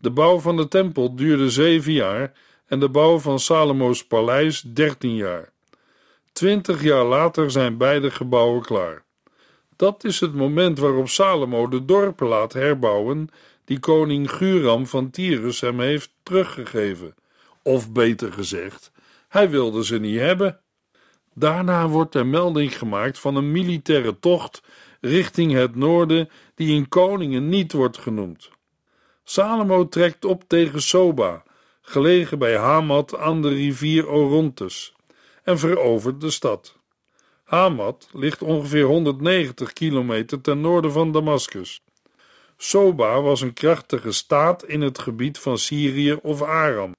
De 0.03 0.11
bouw 0.11 0.39
van 0.39 0.57
de 0.57 0.69
tempel 0.69 1.15
duurde 1.15 1.51
zeven 1.51 1.93
jaar 1.93 2.33
en 2.67 2.81
de 2.81 2.89
bouw 2.89 3.19
van 3.19 3.39
Salomo's 3.39 4.07
paleis 4.07 4.61
dertien 4.61 5.15
jaar. 5.15 5.53
Twintig 6.33 6.83
jaar 6.83 7.05
later 7.05 7.51
zijn 7.51 7.77
beide 7.77 8.11
gebouwen 8.11 8.63
klaar. 8.63 9.05
Dat 9.77 10.05
is 10.05 10.21
het 10.21 10.35
moment 10.35 10.79
waarop 10.79 11.09
Salomo 11.09 11.69
de 11.69 11.85
dorpen 11.85 12.27
laat 12.27 12.53
herbouwen 12.53 13.29
die 13.65 13.79
koning 13.79 14.31
Guram 14.31 14.87
van 14.87 15.11
Tyrus 15.11 15.61
hem 15.61 15.81
heeft 15.81 16.15
teruggegeven. 16.23 17.15
Of 17.63 17.93
beter 17.93 18.33
gezegd, 18.33 18.93
hij 19.29 19.51
wilde 19.51 19.85
ze 19.85 19.99
niet 19.99 20.19
hebben. 20.19 20.61
Daarna 21.35 21.89
wordt 21.89 22.15
er 22.15 22.27
melding 22.27 22.79
gemaakt 22.79 23.19
van 23.19 23.37
een 23.37 23.51
militaire 23.53 24.19
tocht 24.19 24.63
richting 25.01 25.53
het 25.53 25.77
noorden 25.77 26.29
die 26.55 26.75
in 26.75 26.89
Koningen 26.89 27.49
niet 27.49 27.73
wordt 27.73 27.99
genoemd. 27.99 28.51
Salomo 29.25 29.89
trekt 29.89 30.25
op 30.25 30.45
tegen 30.47 30.83
Soba, 30.83 31.43
gelegen 31.81 32.39
bij 32.39 32.57
Hamat 32.57 33.17
aan 33.17 33.43
de 33.43 33.49
rivier 33.49 34.09
Orontes 34.09 34.95
en 35.45 35.59
verovert 35.59 36.21
de 36.21 36.31
stad. 36.31 36.77
Hamat 37.45 38.09
ligt 38.13 38.43
ongeveer 38.43 38.85
190 38.85 39.73
kilometer 39.73 40.41
ten 40.41 40.61
noorden 40.61 40.93
van 40.93 41.13
Damascus. 41.13 41.83
Soba 42.57 43.21
was 43.21 43.41
een 43.41 43.53
krachtige 43.53 44.13
staat 44.13 44.65
in 44.65 44.81
het 44.81 44.99
gebied 44.99 45.39
van 45.39 45.59
Syrië 45.59 46.13
of 46.13 46.43
Aram. 46.43 46.95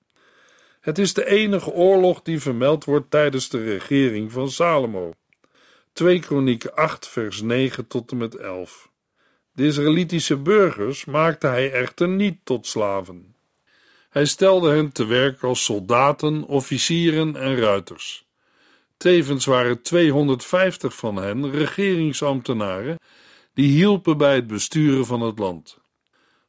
Het 0.79 0.97
is 0.97 1.13
de 1.13 1.25
enige 1.25 1.71
oorlog 1.71 2.21
die 2.21 2.41
vermeld 2.41 2.85
wordt 2.85 3.11
tijdens 3.11 3.49
de 3.49 3.63
regering 3.63 4.31
van 4.31 4.49
Salomo. 4.49 5.11
2 5.93 6.19
Kronieken 6.19 6.75
8 6.75 7.07
vers 7.07 7.41
9 7.41 7.87
tot 7.87 8.11
en 8.11 8.17
met 8.17 8.35
11. 8.35 8.91
De 9.53 9.65
Israëlitische 9.65 10.37
burgers 10.37 11.05
maakte 11.05 11.47
hij 11.47 11.71
echter 11.71 12.07
niet 12.07 12.37
tot 12.43 12.67
slaven. 12.67 13.35
Hij 14.09 14.25
stelde 14.25 14.69
hen 14.69 14.91
te 14.91 15.05
werk 15.05 15.43
als 15.43 15.63
soldaten, 15.63 16.43
officieren 16.43 17.35
en 17.35 17.55
ruiters. 17.55 18.25
Tevens 18.97 19.45
waren 19.45 19.81
250 19.81 20.95
van 20.95 21.15
hen 21.15 21.51
regeringsambtenaren 21.51 22.99
die 23.53 23.67
hielpen 23.71 24.17
bij 24.17 24.35
het 24.35 24.47
besturen 24.47 25.05
van 25.05 25.21
het 25.21 25.39
land. 25.39 25.77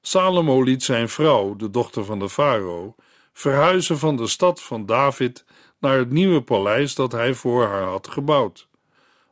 Salomo 0.00 0.62
liet 0.62 0.82
zijn 0.82 1.08
vrouw, 1.08 1.56
de 1.56 1.70
dochter 1.70 2.04
van 2.04 2.18
de 2.18 2.28
farao, 2.28 2.94
verhuizen 3.32 3.98
van 3.98 4.16
de 4.16 4.26
stad 4.26 4.62
van 4.62 4.86
David 4.86 5.44
naar 5.78 5.98
het 5.98 6.10
nieuwe 6.10 6.42
paleis 6.42 6.94
dat 6.94 7.12
hij 7.12 7.34
voor 7.34 7.66
haar 7.66 7.82
had 7.82 8.08
gebouwd. 8.08 8.68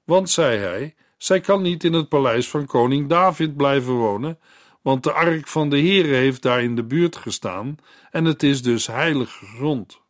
Want, 0.05 0.31
zei 0.31 0.59
hij, 0.59 0.95
zij 1.23 1.41
kan 1.41 1.63
niet 1.63 1.85
in 1.85 1.93
het 1.93 2.09
paleis 2.09 2.49
van 2.49 2.67
koning 2.67 3.09
David 3.09 3.57
blijven 3.57 3.93
wonen, 3.93 4.39
want 4.81 5.03
de 5.03 5.13
ark 5.13 5.49
van 5.49 5.71
de 5.71 5.77
Heere 5.77 6.15
heeft 6.15 6.43
daar 6.43 6.63
in 6.63 6.77
de 6.77 6.85
buurt 6.85 7.17
gestaan 7.17 7.77
en 8.11 8.25
het 8.25 8.43
is 8.43 8.63
dus 8.63 8.87
heilige 8.87 9.47
grond. 9.47 10.01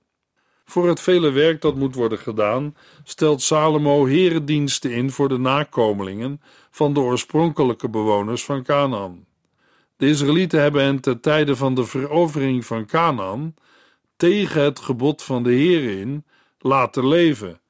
Voor 0.65 0.89
het 0.89 1.01
vele 1.01 1.31
werk 1.31 1.61
dat 1.61 1.77
moet 1.77 1.95
worden 1.95 2.19
gedaan, 2.19 2.77
stelt 3.05 3.43
Salomo 3.43 4.05
herendiensten 4.05 4.91
in 4.91 5.11
voor 5.11 5.29
de 5.29 5.39
nakomelingen 5.39 6.41
van 6.71 6.93
de 6.93 7.01
oorspronkelijke 7.01 7.89
bewoners 7.89 8.45
van 8.45 8.63
Canaan. 8.63 9.27
De 9.97 10.09
Israëlieten 10.09 10.61
hebben 10.61 10.83
hen 10.83 11.01
ten 11.01 11.21
tijde 11.21 11.57
van 11.57 11.75
de 11.75 11.85
verovering 11.85 12.67
van 12.67 12.87
Canaan 12.87 13.55
tegen 14.17 14.63
het 14.63 14.79
gebod 14.79 15.23
van 15.23 15.43
de 15.43 15.53
Heer 15.53 15.99
in 15.99 16.25
laten 16.59 17.09
leven. 17.09 17.62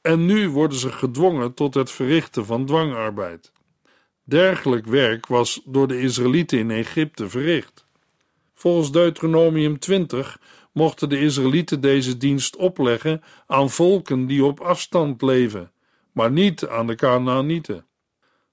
En 0.00 0.26
nu 0.26 0.48
worden 0.48 0.78
ze 0.78 0.92
gedwongen 0.92 1.54
tot 1.54 1.74
het 1.74 1.90
verrichten 1.90 2.46
van 2.46 2.66
dwangarbeid. 2.66 3.52
Dergelijk 4.24 4.86
werk 4.86 5.26
was 5.26 5.60
door 5.64 5.88
de 5.88 6.00
Israëlieten 6.00 6.58
in 6.58 6.70
Egypte 6.70 7.28
verricht. 7.28 7.86
Volgens 8.54 8.92
Deuteronomium 8.92 9.78
20 9.78 10.40
mochten 10.72 11.08
de 11.08 11.20
Israëlieten 11.20 11.80
deze 11.80 12.16
dienst 12.16 12.56
opleggen 12.56 13.22
aan 13.46 13.70
volken 13.70 14.26
die 14.26 14.44
op 14.44 14.60
afstand 14.60 15.22
leven, 15.22 15.72
maar 16.12 16.30
niet 16.30 16.66
aan 16.66 16.86
de 16.86 16.94
Canaanieten. 16.94 17.86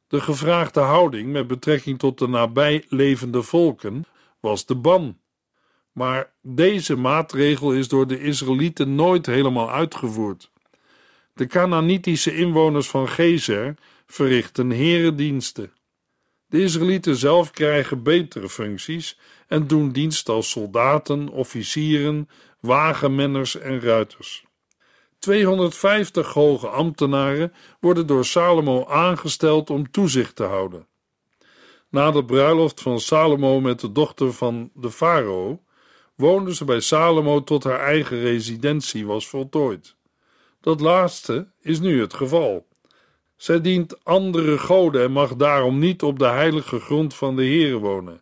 De 0.07 0.21
gevraagde 0.21 0.79
houding 0.79 1.31
met 1.31 1.47
betrekking 1.47 1.99
tot 1.99 2.19
de 2.19 2.27
nabijlevende 2.27 3.43
volken 3.43 4.05
was 4.39 4.65
de 4.65 4.75
ban. 4.75 5.17
Maar 5.91 6.33
deze 6.41 6.95
maatregel 6.95 7.73
is 7.73 7.87
door 7.87 8.07
de 8.07 8.19
Israëlieten 8.19 8.95
nooit 8.95 9.25
helemaal 9.25 9.71
uitgevoerd. 9.71 10.51
De 11.37 11.47
Canaanitische 11.47 12.35
inwoners 12.35 12.87
van 12.87 13.07
Gezer 13.07 13.75
verrichten 14.05 14.69
herendiensten. 14.69 15.71
De 16.47 16.61
Israëlieten 16.61 17.15
zelf 17.15 17.51
krijgen 17.51 18.03
betere 18.03 18.49
functies 18.49 19.19
en 19.47 19.67
doen 19.67 19.91
dienst 19.91 20.29
als 20.29 20.49
soldaten, 20.49 21.29
officieren, 21.29 22.29
wagenmenners 22.59 23.55
en 23.55 23.81
ruiters. 23.81 24.45
250 25.19 26.33
hoge 26.33 26.67
ambtenaren 26.67 27.53
worden 27.79 28.07
door 28.07 28.25
Salomo 28.25 28.85
aangesteld 28.87 29.69
om 29.69 29.91
toezicht 29.91 30.35
te 30.35 30.43
houden. 30.43 30.87
Na 31.89 32.11
de 32.11 32.25
bruiloft 32.25 32.81
van 32.81 32.99
Salomo 32.99 33.61
met 33.61 33.79
de 33.79 33.91
dochter 33.91 34.33
van 34.33 34.71
de 34.73 34.91
farao 34.91 35.63
woonde 36.15 36.55
ze 36.55 36.65
bij 36.65 36.79
Salomo 36.79 37.43
tot 37.43 37.63
haar 37.63 37.79
eigen 37.79 38.19
residentie 38.19 39.05
was 39.05 39.27
voltooid. 39.27 39.96
Dat 40.61 40.81
laatste 40.81 41.47
is 41.61 41.79
nu 41.79 42.01
het 42.01 42.13
geval. 42.13 42.67
Zij 43.35 43.61
dient 43.61 44.05
andere 44.05 44.57
goden 44.57 45.03
en 45.03 45.11
mag 45.11 45.35
daarom 45.35 45.79
niet 45.79 46.03
op 46.03 46.19
de 46.19 46.27
heilige 46.27 46.79
grond 46.79 47.15
van 47.15 47.35
de 47.35 47.43
Heere 47.43 47.77
wonen. 47.77 48.21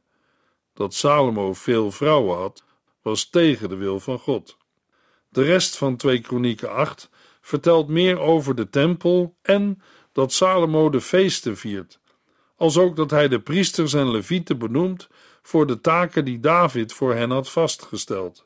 Dat 0.74 0.94
Salomo 0.94 1.54
veel 1.54 1.92
vrouwen 1.92 2.38
had, 2.38 2.64
was 3.02 3.30
tegen 3.30 3.70
de 3.70 3.76
wil 3.76 4.00
van 4.00 4.20
God. 4.20 4.58
De 5.30 5.44
rest 5.44 5.78
van 5.78 5.96
2 5.96 6.20
Kronieken 6.20 6.72
8 6.72 7.10
vertelt 7.42 7.88
meer 7.88 8.20
over 8.20 8.56
de 8.56 8.70
tempel 8.70 9.36
en 9.42 9.82
dat 10.12 10.34
Salomo 10.34 10.90
de 10.90 11.02
feesten 11.02 11.58
viert, 11.58 12.00
als 12.56 12.78
ook 12.78 12.96
dat 12.96 13.12
hij 13.12 13.28
de 13.28 13.40
priesters 13.40 13.94
en 13.94 14.12
levieten 14.12 14.58
benoemt 14.58 15.08
voor 15.42 15.68
de 15.68 15.82
taken 15.82 16.26
die 16.26 16.40
David 16.40 16.94
voor 16.94 17.14
hen 17.14 17.32
had 17.32 17.50
vastgesteld. 17.50 18.46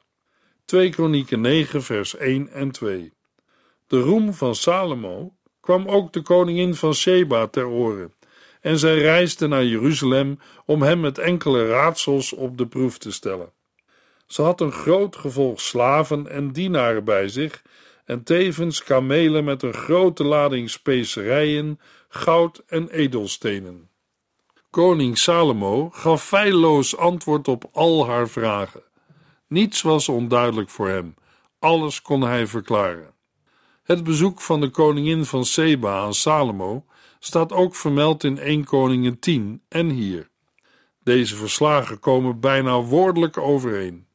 2 0.65 0.89
Kronieken 0.89 1.41
9 1.41 1.83
vers 1.83 2.15
1 2.15 2.49
en 2.49 2.71
2 2.71 3.13
De 3.89 3.99
roem 3.99 4.33
van 4.33 4.55
Salomo 4.55 5.33
kwam 5.59 5.87
ook 5.87 6.13
de 6.13 6.21
koningin 6.21 6.75
van 6.75 6.93
Sheba 6.93 7.47
ter 7.47 7.67
oren, 7.67 8.13
en 8.61 8.79
zij 8.79 8.97
reisde 8.97 9.47
naar 9.47 9.65
Jeruzalem 9.65 10.39
om 10.65 10.81
hem 10.81 10.99
met 10.99 11.17
enkele 11.17 11.67
raadsels 11.67 12.33
op 12.33 12.57
de 12.57 12.67
proef 12.67 12.97
te 12.97 13.11
stellen. 13.11 13.51
Ze 14.27 14.41
had 14.41 14.61
een 14.61 14.71
groot 14.71 15.15
gevolg 15.15 15.61
slaven 15.61 16.27
en 16.27 16.51
dienaren 16.51 17.03
bij 17.03 17.27
zich 17.27 17.61
en 18.05 18.23
tevens 18.23 18.83
kamelen 18.83 19.43
met 19.43 19.63
een 19.63 19.73
grote 19.73 20.23
lading 20.23 20.69
specerijen, 20.69 21.79
goud 22.09 22.63
en 22.67 22.89
edelstenen. 22.89 23.89
Koning 24.69 25.17
Salomo 25.17 25.89
gaf 25.89 26.23
feilloos 26.23 26.97
antwoord 26.97 27.47
op 27.47 27.69
al 27.71 28.07
haar 28.07 28.29
vragen. 28.29 28.83
Niets 29.47 29.81
was 29.81 30.09
onduidelijk 30.09 30.69
voor 30.69 30.87
hem, 30.87 31.15
alles 31.59 32.01
kon 32.01 32.21
hij 32.21 32.47
verklaren. 32.47 33.17
Het 33.89 34.03
bezoek 34.03 34.41
van 34.41 34.61
de 34.61 34.69
koningin 34.69 35.25
van 35.25 35.45
Seba 35.45 35.99
aan 35.99 36.13
Salomo 36.13 36.85
staat 37.19 37.51
ook 37.51 37.75
vermeld 37.75 38.23
in 38.23 38.39
1 38.39 38.63
Koningen 38.63 39.19
10 39.19 39.61
en 39.69 39.89
hier. 39.89 40.29
Deze 41.03 41.35
verslagen 41.35 41.99
komen 41.99 42.39
bijna 42.39 42.81
woordelijk 42.81 43.37
overeen. 43.37 44.05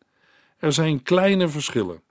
Er 0.59 0.73
zijn 0.73 1.03
kleine 1.03 1.49
verschillen, 1.49 2.03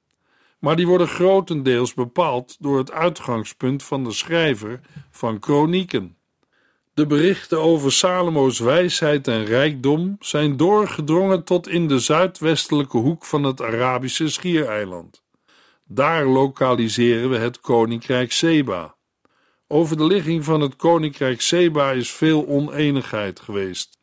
maar 0.59 0.75
die 0.75 0.87
worden 0.87 1.07
grotendeels 1.07 1.93
bepaald 1.93 2.57
door 2.59 2.77
het 2.77 2.91
uitgangspunt 2.91 3.83
van 3.83 4.03
de 4.03 4.11
schrijver 4.11 4.79
van 5.11 5.39
kronieken. 5.39 6.17
De 6.93 7.07
berichten 7.07 7.61
over 7.61 7.91
Salomo's 7.91 8.59
wijsheid 8.59 9.27
en 9.27 9.45
rijkdom 9.45 10.15
zijn 10.19 10.57
doorgedrongen 10.57 11.43
tot 11.43 11.67
in 11.67 11.87
de 11.87 11.99
zuidwestelijke 11.99 12.97
hoek 12.97 13.25
van 13.25 13.43
het 13.43 13.61
Arabische 13.61 14.29
schiereiland. 14.29 15.22
Daar 15.85 16.25
lokaliseren 16.25 17.29
we 17.29 17.37
het 17.37 17.59
koninkrijk 17.59 18.31
Seba. 18.31 18.95
Over 19.67 19.97
de 19.97 20.05
ligging 20.05 20.43
van 20.43 20.61
het 20.61 20.75
koninkrijk 20.75 21.41
Seba 21.41 21.91
is 21.91 22.11
veel 22.11 22.47
oneenigheid 22.47 23.39
geweest. 23.39 23.97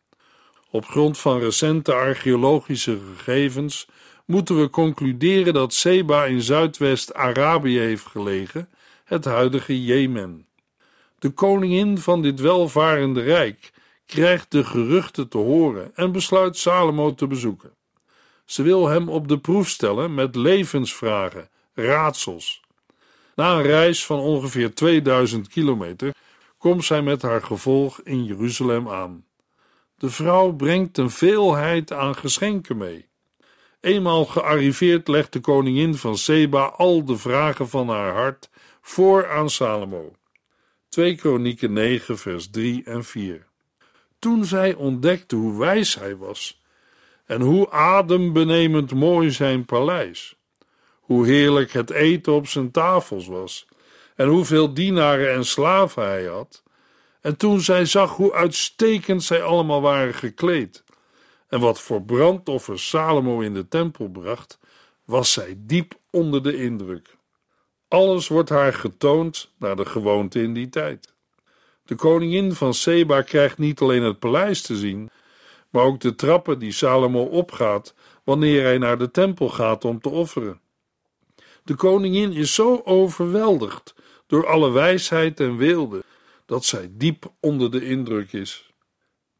Op 0.70 0.84
grond 0.84 1.18
van 1.18 1.38
recente 1.38 1.92
archeologische 1.92 2.98
gegevens 2.98 3.88
moeten 4.24 4.60
we 4.60 4.70
concluderen 4.70 5.54
dat 5.54 5.74
Seba 5.74 6.24
in 6.24 6.42
Zuidwest-Arabië 6.42 7.78
heeft 7.78 8.06
gelegen, 8.06 8.68
het 9.04 9.24
huidige 9.24 9.84
Jemen. 9.84 10.46
De 11.18 11.30
koningin 11.30 11.98
van 11.98 12.22
dit 12.22 12.40
welvarende 12.40 13.22
rijk 13.22 13.72
krijgt 14.06 14.50
de 14.50 14.64
geruchten 14.64 15.28
te 15.28 15.38
horen 15.38 15.90
en 15.94 16.12
besluit 16.12 16.56
Salomo 16.56 17.14
te 17.14 17.26
bezoeken. 17.26 17.74
Ze 18.44 18.62
wil 18.62 18.88
hem 18.88 19.08
op 19.08 19.28
de 19.28 19.38
proef 19.38 19.68
stellen 19.68 20.14
met 20.14 20.36
levensvragen, 20.36 21.48
raadsels. 21.84 22.60
Na 23.34 23.52
een 23.54 23.62
reis 23.62 24.06
van 24.06 24.18
ongeveer 24.18 24.74
2000 24.74 25.48
kilometer 25.48 26.14
komt 26.58 26.84
zij 26.84 27.02
met 27.02 27.22
haar 27.22 27.42
gevolg 27.42 28.00
in 28.00 28.24
Jeruzalem 28.24 28.88
aan. 28.88 29.24
De 29.96 30.10
vrouw 30.10 30.52
brengt 30.52 30.98
een 30.98 31.10
veelheid 31.10 31.92
aan 31.92 32.14
geschenken 32.14 32.76
mee. 32.76 33.08
Eenmaal 33.80 34.24
gearriveerd 34.24 35.08
legt 35.08 35.32
de 35.32 35.40
koningin 35.40 35.94
van 35.94 36.18
Seba 36.18 36.64
al 36.64 37.04
de 37.04 37.16
vragen 37.16 37.68
van 37.68 37.88
haar 37.88 38.12
hart 38.12 38.50
voor 38.80 39.30
aan 39.30 39.50
Salomo. 39.50 40.12
2 40.88 41.14
Kronieken 41.14 41.72
9 41.72 42.18
vers 42.18 42.50
3 42.50 42.84
en 42.84 43.04
4 43.04 43.46
Toen 44.18 44.44
zij 44.44 44.74
ontdekte 44.74 45.36
hoe 45.36 45.58
wijs 45.58 45.94
hij 45.94 46.16
was 46.16 46.62
en 47.24 47.40
hoe 47.40 47.70
adembenemend 47.70 48.94
mooi 48.94 49.30
zijn 49.30 49.64
paleis, 49.64 50.36
hoe 51.10 51.26
heerlijk 51.26 51.72
het 51.72 51.90
eten 51.90 52.32
op 52.32 52.46
zijn 52.46 52.70
tafels 52.70 53.26
was 53.26 53.66
en 54.16 54.28
hoeveel 54.28 54.74
dienaren 54.74 55.32
en 55.32 55.44
slaven 55.44 56.02
hij 56.02 56.24
had, 56.24 56.62
en 57.20 57.36
toen 57.36 57.60
zij 57.60 57.84
zag 57.84 58.16
hoe 58.16 58.32
uitstekend 58.32 59.22
zij 59.22 59.42
allemaal 59.42 59.80
waren 59.80 60.14
gekleed 60.14 60.84
en 61.48 61.60
wat 61.60 61.80
voor 61.80 62.02
brandoffers 62.02 62.88
Salomo 62.88 63.40
in 63.40 63.54
de 63.54 63.68
tempel 63.68 64.08
bracht, 64.08 64.58
was 65.04 65.32
zij 65.32 65.54
diep 65.58 65.94
onder 66.10 66.42
de 66.42 66.56
indruk. 66.56 67.16
Alles 67.88 68.28
wordt 68.28 68.48
haar 68.48 68.72
getoond 68.74 69.52
naar 69.58 69.76
de 69.76 69.86
gewoonte 69.86 70.42
in 70.42 70.52
die 70.52 70.68
tijd. 70.68 71.14
De 71.84 71.94
koningin 71.94 72.52
van 72.52 72.74
Seba 72.74 73.22
krijgt 73.22 73.58
niet 73.58 73.80
alleen 73.80 74.02
het 74.02 74.18
paleis 74.18 74.62
te 74.62 74.76
zien, 74.76 75.10
maar 75.70 75.84
ook 75.84 76.00
de 76.00 76.14
trappen 76.14 76.58
die 76.58 76.72
Salomo 76.72 77.22
opgaat 77.22 77.94
wanneer 78.24 78.62
hij 78.62 78.78
naar 78.78 78.98
de 78.98 79.10
tempel 79.10 79.48
gaat 79.48 79.84
om 79.84 80.00
te 80.00 80.08
offeren. 80.08 80.60
De 81.70 81.76
koningin 81.76 82.32
is 82.32 82.54
zo 82.54 82.80
overweldigd 82.84 83.94
door 84.26 84.46
alle 84.46 84.70
wijsheid 84.70 85.40
en 85.40 85.56
weelde 85.56 86.02
dat 86.46 86.64
zij 86.64 86.90
diep 86.92 87.32
onder 87.40 87.70
de 87.70 87.84
indruk 87.86 88.32
is. 88.32 88.72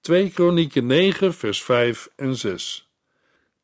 2 0.00 0.30
Kronieken 0.30 0.86
9, 0.86 1.34
vers 1.34 1.62
5 1.62 2.08
en 2.16 2.36
6. 2.36 2.90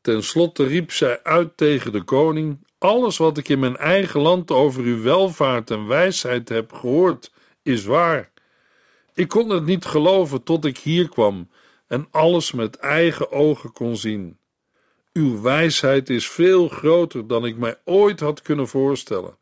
Ten 0.01 0.23
slotte 0.23 0.65
riep 0.65 0.91
zij 0.91 1.23
uit 1.23 1.57
tegen 1.57 1.91
de 1.91 2.03
koning: 2.03 2.67
Alles 2.77 3.17
wat 3.17 3.37
ik 3.37 3.49
in 3.49 3.59
mijn 3.59 3.77
eigen 3.77 4.21
land 4.21 4.51
over 4.51 4.83
uw 4.83 5.01
welvaart 5.01 5.71
en 5.71 5.87
wijsheid 5.87 6.49
heb 6.49 6.73
gehoord, 6.73 7.31
is 7.63 7.85
waar. 7.85 8.31
Ik 9.13 9.27
kon 9.27 9.49
het 9.49 9.65
niet 9.65 9.85
geloven 9.85 10.43
tot 10.43 10.65
ik 10.65 10.77
hier 10.77 11.09
kwam 11.09 11.49
en 11.87 12.07
alles 12.11 12.51
met 12.51 12.75
eigen 12.75 13.31
ogen 13.31 13.71
kon 13.71 13.97
zien. 13.97 14.37
Uw 15.17 15.41
wijsheid 15.41 16.09
is 16.09 16.29
veel 16.29 16.67
groter 16.67 17.27
dan 17.27 17.45
ik 17.45 17.57
mij 17.57 17.77
ooit 17.85 18.19
had 18.19 18.41
kunnen 18.41 18.67
voorstellen. 18.67 19.37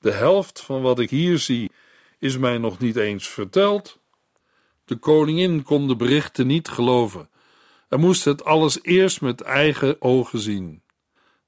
De 0.00 0.10
helft 0.10 0.60
van 0.60 0.82
wat 0.82 0.98
ik 0.98 1.10
hier 1.10 1.38
zie 1.38 1.70
is 2.18 2.38
mij 2.38 2.58
nog 2.58 2.78
niet 2.78 2.96
eens 2.96 3.28
verteld. 3.28 3.98
De 4.84 4.96
koningin 4.96 5.62
kon 5.62 5.88
de 5.88 5.96
berichten 5.96 6.46
niet 6.46 6.68
geloven 6.68 7.28
en 7.88 8.00
moest 8.00 8.24
het 8.24 8.44
alles 8.44 8.78
eerst 8.82 9.20
met 9.20 9.40
eigen 9.40 10.02
ogen 10.02 10.38
zien. 10.38 10.82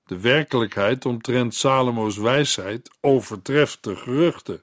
De 0.06 0.20
werkelijkheid 0.20 1.06
omtrent 1.06 1.54
Salomo's 1.54 2.16
wijsheid 2.16 2.90
overtreft 3.00 3.84
de 3.84 3.96
geruchten. 3.96 4.62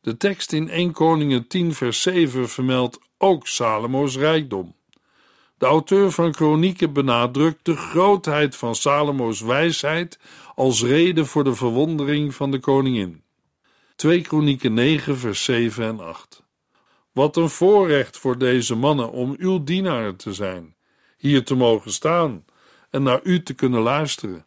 De 0.00 0.16
tekst 0.16 0.52
in 0.52 0.68
1 0.68 0.92
Koningen 0.92 1.46
10 1.46 1.74
vers 1.74 2.02
7 2.02 2.48
vermeldt 2.48 2.98
ook 3.18 3.46
Salomo's 3.46 4.16
rijkdom. 4.16 4.75
De 5.58 5.66
auteur 5.66 6.10
van 6.10 6.32
Kronieken 6.32 6.92
benadrukt 6.92 7.64
de 7.64 7.76
grootheid 7.76 8.56
van 8.56 8.74
Salomo's 8.74 9.40
wijsheid 9.40 10.18
als 10.54 10.82
reden 10.82 11.26
voor 11.26 11.44
de 11.44 11.54
verwondering 11.54 12.34
van 12.34 12.50
de 12.50 12.58
koningin. 12.58 13.22
2 13.94 14.20
Kronieken 14.20 14.74
9, 14.74 15.18
vers 15.18 15.44
7 15.44 15.84
en 15.84 16.00
8. 16.00 16.42
Wat 17.12 17.36
een 17.36 17.48
voorrecht 17.48 18.18
voor 18.18 18.38
deze 18.38 18.74
mannen 18.74 19.10
om 19.12 19.34
uw 19.38 19.64
dienaar 19.64 20.16
te 20.16 20.32
zijn, 20.32 20.74
hier 21.16 21.44
te 21.44 21.54
mogen 21.54 21.92
staan 21.92 22.44
en 22.90 23.02
naar 23.02 23.20
u 23.22 23.42
te 23.42 23.54
kunnen 23.54 23.80
luisteren. 23.80 24.46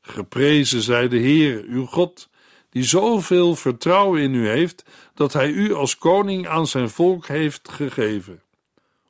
Geprezen 0.00 0.82
zij 0.82 1.08
de 1.08 1.18
Heer, 1.18 1.64
uw 1.66 1.86
God, 1.86 2.28
die 2.70 2.84
zoveel 2.84 3.54
vertrouwen 3.56 4.22
in 4.22 4.34
u 4.34 4.48
heeft, 4.48 4.84
dat 5.14 5.32
hij 5.32 5.50
u 5.50 5.74
als 5.74 5.98
koning 5.98 6.48
aan 6.48 6.66
zijn 6.66 6.90
volk 6.90 7.26
heeft 7.26 7.68
gegeven. 7.68 8.42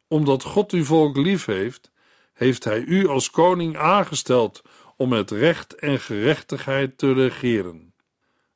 Omdat 0.09 0.42
God 0.42 0.73
uw 0.73 0.85
volk 0.85 1.16
lief 1.16 1.44
heeft, 1.44 1.90
heeft 2.35 2.64
hij 2.64 2.81
u 2.81 3.09
als 3.09 3.31
koning 3.31 3.77
aangesteld 3.77 4.62
om 4.97 5.09
met 5.09 5.31
recht 5.31 5.75
en 5.75 6.01
gerechtigheid 6.01 6.99
te 6.99 7.12
regeren. 7.12 7.94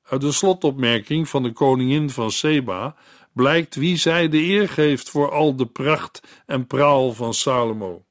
Uit 0.02 0.20
de 0.20 0.32
slotopmerking 0.32 1.28
van 1.28 1.42
de 1.42 1.52
koningin 1.52 2.10
van 2.10 2.30
Seba 2.30 2.96
blijkt 3.32 3.74
wie 3.74 3.96
zij 3.96 4.28
de 4.28 4.38
eer 4.38 4.68
geeft 4.68 5.10
voor 5.10 5.30
al 5.30 5.56
de 5.56 5.66
pracht 5.66 6.20
en 6.46 6.66
praal 6.66 7.12
van 7.12 7.34
Salomo. 7.34 8.04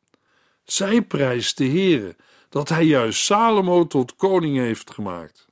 Zij 0.64 1.02
prijst 1.02 1.58
de 1.58 1.68
Heere 1.68 2.16
dat 2.50 2.70
hij 2.70 2.84
juist 2.84 3.24
Salomo 3.24 3.88
tot 3.88 4.16
koning 4.16 4.58
heeft 4.58 4.92
gemaakt. 4.92 5.48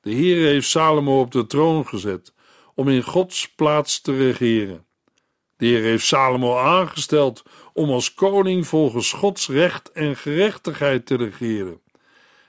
De 0.00 0.14
Heere 0.14 0.46
heeft 0.46 0.68
Salomo 0.68 1.20
op 1.20 1.32
de 1.32 1.46
troon 1.46 1.86
gezet 1.86 2.34
om 2.74 2.88
in 2.88 3.02
Gods 3.02 3.48
plaats 3.54 4.00
te 4.00 4.16
regeren. 4.16 4.85
De 5.56 5.66
Heer 5.66 5.82
heeft 5.82 6.06
Salomo 6.06 6.56
aangesteld 6.56 7.42
om 7.72 7.90
als 7.90 8.14
koning 8.14 8.66
volgens 8.66 9.12
Gods 9.12 9.48
recht 9.48 9.92
en 9.92 10.16
gerechtigheid 10.16 11.06
te 11.06 11.16
regeren. 11.16 11.80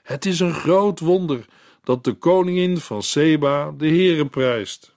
Het 0.02 0.26
is 0.26 0.40
een 0.40 0.54
groot 0.54 1.00
wonder 1.00 1.44
dat 1.84 2.04
de 2.04 2.12
koningin 2.12 2.78
van 2.78 3.02
Seba 3.02 3.70
de 3.70 3.86
Heere 3.86 4.26
prijst. 4.26 4.96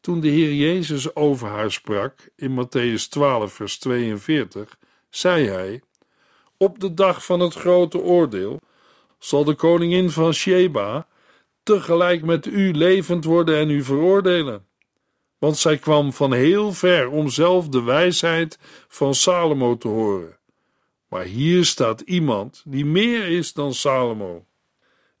Toen 0.00 0.20
de 0.20 0.28
Heer 0.28 0.54
Jezus 0.54 1.14
over 1.14 1.48
haar 1.48 1.72
sprak 1.72 2.30
in 2.36 2.64
Matthäus 2.64 3.08
12, 3.08 3.52
vers 3.52 3.78
42, 3.78 4.78
zei 5.10 5.48
hij: 5.48 5.82
Op 6.56 6.80
de 6.80 6.94
dag 6.94 7.24
van 7.24 7.40
het 7.40 7.54
grote 7.54 7.98
oordeel 7.98 8.60
zal 9.18 9.44
de 9.44 9.54
koningin 9.54 10.10
van 10.10 10.34
Sheba 10.34 11.06
tegelijk 11.62 12.22
met 12.22 12.46
u 12.46 12.72
levend 12.72 13.24
worden 13.24 13.56
en 13.58 13.70
u 13.70 13.82
veroordelen. 13.82 14.66
Want 15.40 15.58
zij 15.58 15.78
kwam 15.78 16.12
van 16.12 16.32
heel 16.32 16.72
ver 16.72 17.08
om 17.08 17.28
zelf 17.28 17.68
de 17.68 17.82
wijsheid 17.82 18.58
van 18.88 19.14
Salomo 19.14 19.76
te 19.76 19.88
horen. 19.88 20.38
Maar 21.08 21.24
hier 21.24 21.64
staat 21.64 22.00
iemand 22.00 22.62
die 22.66 22.84
meer 22.84 23.26
is 23.26 23.52
dan 23.52 23.74
Salomo. 23.74 24.44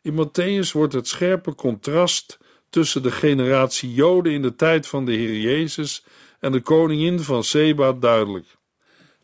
In 0.02 0.12
Matthäus 0.12 0.72
wordt 0.72 0.92
het 0.92 1.08
scherpe 1.08 1.54
contrast 1.54 2.38
tussen 2.70 3.02
de 3.02 3.10
generatie 3.10 3.94
Joden 3.94 4.32
in 4.32 4.42
de 4.42 4.54
tijd 4.54 4.86
van 4.86 5.04
de 5.04 5.12
Heer 5.12 5.40
Jezus 5.40 6.04
en 6.40 6.52
de 6.52 6.60
koningin 6.60 7.20
van 7.20 7.44
Seba 7.44 7.92
duidelijk. 7.92 8.46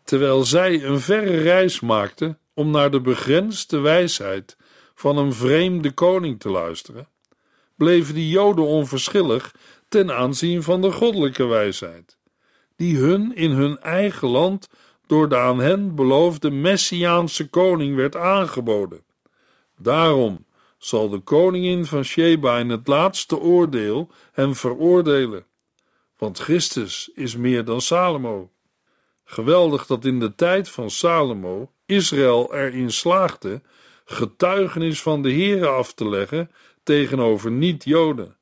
Terwijl 0.04 0.44
zij 0.44 0.84
een 0.84 1.00
verre 1.00 1.36
reis 1.36 1.80
maakte 1.80 2.38
om 2.54 2.70
naar 2.70 2.90
de 2.90 3.00
begrensde 3.00 3.78
wijsheid 3.78 4.56
van 4.94 5.16
een 5.16 5.32
vreemde 5.32 5.90
koning 5.90 6.40
te 6.40 6.48
luisteren, 6.48 7.08
bleven 7.76 8.14
de 8.14 8.28
Joden 8.28 8.64
onverschillig 8.64 9.54
ten 9.88 10.12
aanzien 10.12 10.62
van 10.62 10.80
de 10.80 10.92
goddelijke 10.92 11.44
wijsheid, 11.44 12.18
die 12.76 12.96
hun 12.96 13.34
in 13.34 13.50
hun 13.50 13.78
eigen 13.78 14.28
land 14.28 14.68
door 15.06 15.28
de 15.28 15.36
aan 15.36 15.58
hen 15.58 15.94
beloofde 15.94 16.50
Messiaanse 16.50 17.48
koning 17.48 17.96
werd 17.96 18.16
aangeboden. 18.16 19.04
Daarom 19.78 20.46
zal 20.78 21.08
de 21.08 21.18
koningin 21.18 21.84
van 21.84 22.04
Sheba 22.04 22.58
in 22.58 22.68
het 22.68 22.86
laatste 22.86 23.38
oordeel 23.38 24.10
hem 24.32 24.54
veroordelen, 24.54 25.46
want 26.18 26.38
Christus 26.38 27.10
is 27.14 27.36
meer 27.36 27.64
dan 27.64 27.80
Salomo. 27.80 28.50
Geweldig 29.24 29.86
dat 29.86 30.04
in 30.04 30.20
de 30.20 30.34
tijd 30.34 30.68
van 30.68 30.90
Salomo 30.90 31.72
Israël 31.86 32.54
erin 32.54 32.90
slaagde 32.90 33.62
getuigenis 34.04 35.02
van 35.02 35.22
de 35.22 35.32
Here 35.32 35.66
af 35.66 35.92
te 35.92 36.08
leggen 36.08 36.50
tegenover 36.82 37.50
niet-Joden. 37.50 38.35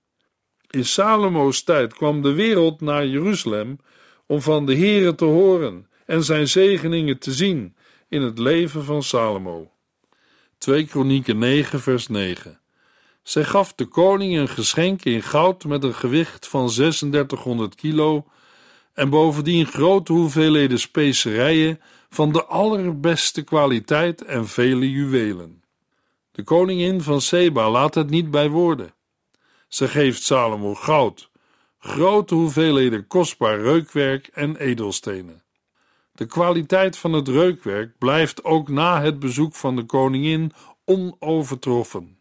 In 0.74 0.84
Salomo's 0.84 1.62
tijd 1.62 1.94
kwam 1.94 2.22
de 2.22 2.32
wereld 2.32 2.80
naar 2.80 3.06
Jeruzalem 3.06 3.78
om 4.26 4.40
van 4.40 4.66
de 4.66 4.76
Here 4.76 5.14
te 5.14 5.24
horen 5.24 5.88
en 6.06 6.24
zijn 6.24 6.48
zegeningen 6.48 7.18
te 7.18 7.32
zien 7.32 7.76
in 8.08 8.22
het 8.22 8.38
leven 8.38 8.84
van 8.84 9.02
Salomo. 9.02 9.70
2 10.58 10.86
Kronieken 10.86 11.38
9 11.38 11.80
vers 11.80 12.06
9 12.06 12.60
Zij 13.22 13.44
gaf 13.44 13.74
de 13.74 13.84
koning 13.84 14.36
een 14.36 14.48
geschenk 14.48 15.04
in 15.04 15.22
goud 15.22 15.64
met 15.64 15.84
een 15.84 15.94
gewicht 15.94 16.46
van 16.46 16.68
3600 16.68 17.74
kilo 17.74 18.26
en 18.94 19.10
bovendien 19.10 19.66
grote 19.66 20.12
hoeveelheden 20.12 20.78
specerijen 20.78 21.80
van 22.08 22.32
de 22.32 22.44
allerbeste 22.44 23.42
kwaliteit 23.42 24.24
en 24.24 24.48
vele 24.48 24.90
juwelen. 24.90 25.62
De 26.32 26.42
koningin 26.42 27.00
van 27.00 27.20
Seba 27.20 27.70
laat 27.70 27.94
het 27.94 28.10
niet 28.10 28.30
bij 28.30 28.48
woorden. 28.48 28.94
Ze 29.74 29.88
geeft 29.88 30.22
Salomo 30.22 30.74
goud, 30.74 31.30
grote 31.78 32.34
hoeveelheden 32.34 33.06
kostbaar 33.06 33.60
reukwerk 33.60 34.26
en 34.26 34.56
edelstenen. 34.56 35.42
De 36.12 36.26
kwaliteit 36.26 36.96
van 36.96 37.12
het 37.12 37.28
reukwerk 37.28 37.98
blijft 37.98 38.44
ook 38.44 38.68
na 38.68 39.02
het 39.02 39.18
bezoek 39.18 39.54
van 39.54 39.76
de 39.76 39.84
koningin 39.84 40.52
onovertroffen. 40.84 42.18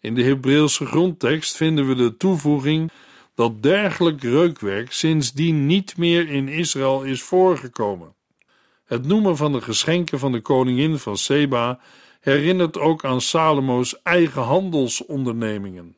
In 0.00 0.14
de 0.14 0.22
Hebreeuwse 0.22 0.86
grondtekst 0.86 1.56
vinden 1.56 1.88
we 1.88 1.94
de 1.94 2.16
toevoeging 2.16 2.90
dat 3.34 3.62
dergelijk 3.62 4.22
reukwerk 4.22 4.92
sindsdien 4.92 5.66
niet 5.66 5.96
meer 5.96 6.28
in 6.28 6.48
Israël 6.48 7.02
is 7.02 7.22
voorgekomen. 7.22 8.14
Het 8.84 9.06
noemen 9.06 9.36
van 9.36 9.52
de 9.52 9.60
geschenken 9.60 10.18
van 10.18 10.32
de 10.32 10.40
koningin 10.40 10.98
van 10.98 11.16
Seba 11.16 11.80
herinnert 12.20 12.78
ook 12.78 13.04
aan 13.04 13.20
Salomo's 13.20 14.02
eigen 14.02 14.42
handelsondernemingen. 14.42 15.96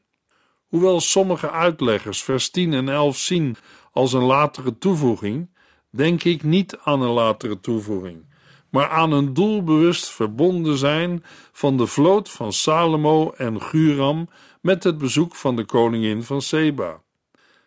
Hoewel 0.70 1.00
sommige 1.00 1.50
uitleggers 1.50 2.22
vers 2.22 2.50
10 2.50 2.72
en 2.72 2.88
11 2.88 3.18
zien 3.18 3.56
als 3.92 4.12
een 4.12 4.22
latere 4.22 4.78
toevoeging, 4.78 5.50
denk 5.90 6.24
ik 6.24 6.42
niet 6.42 6.78
aan 6.84 7.02
een 7.02 7.10
latere 7.10 7.60
toevoeging, 7.60 8.24
maar 8.68 8.88
aan 8.88 9.12
een 9.12 9.34
doelbewust 9.34 10.08
verbonden 10.08 10.76
zijn 10.76 11.24
van 11.52 11.76
de 11.76 11.86
vloot 11.86 12.30
van 12.30 12.52
Salomo 12.52 13.32
en 13.36 13.62
Guram 13.62 14.28
met 14.60 14.84
het 14.84 14.98
bezoek 14.98 15.34
van 15.34 15.56
de 15.56 15.64
koningin 15.64 16.22
van 16.22 16.42
Seba. 16.42 17.02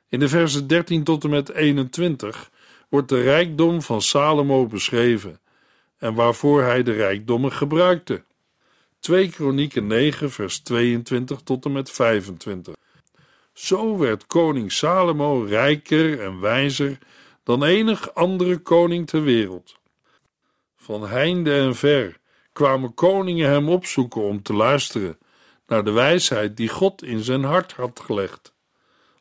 In 0.10 0.20
de 0.20 0.30
versen 0.30 0.68
13 0.68 1.04
tot 1.04 1.24
en 1.24 1.30
met 1.30 1.52
21 1.52 2.52
wordt 2.90 3.10
de 3.10 3.22
rijkdom 3.22 3.82
van 3.82 4.02
Salomo 4.02 4.68
beschreven 4.68 5.40
en 5.98 6.14
waarvoor 6.14 6.62
hij 6.62 6.84
de 6.84 6.92
rijkdommen 6.92 7.52
gebruikte. 7.52 8.24
2 9.00 9.30
Kronieken 9.30 9.88
9 9.88 10.32
vers 10.32 10.60
22 10.60 11.42
tot 11.42 11.66
en 11.66 11.72
met 11.72 11.92
25. 11.92 12.76
Zo 13.54 13.98
werd 13.98 14.28
koning 14.28 14.72
Salomo 14.72 15.44
rijker 15.44 16.22
en 16.22 16.40
wijzer 16.40 16.98
dan 17.44 17.64
enig 17.64 18.14
andere 18.14 18.58
koning 18.58 19.08
ter 19.08 19.24
wereld. 19.24 19.80
Van 20.76 21.08
heinde 21.08 21.54
en 21.58 21.76
ver 21.76 22.20
kwamen 22.54 22.94
koningen 22.94 23.50
hem 23.50 23.70
opzoeken 23.70 24.22
om 24.22 24.42
te 24.42 24.54
luisteren 24.54 25.18
naar 25.68 25.84
de 25.84 25.92
wijsheid 25.92 26.58
die 26.58 26.70
God 26.70 27.04
in 27.04 27.20
zijn 27.20 27.44
hart 27.44 27.74
had 27.74 28.00
gelegd. 28.00 28.54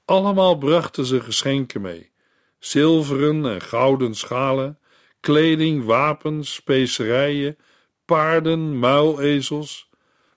Allemaal 0.04 0.56
brachten 0.56 1.04
ze 1.04 1.20
geschenken 1.20 1.80
mee: 1.80 2.10
zilveren 2.58 3.46
en 3.46 3.60
gouden 3.60 4.14
schalen, 4.14 4.78
kleding, 5.20 5.84
wapens, 5.84 6.54
specerijen, 6.54 7.58
paarden, 8.04 8.78
muilezels. 8.78 9.90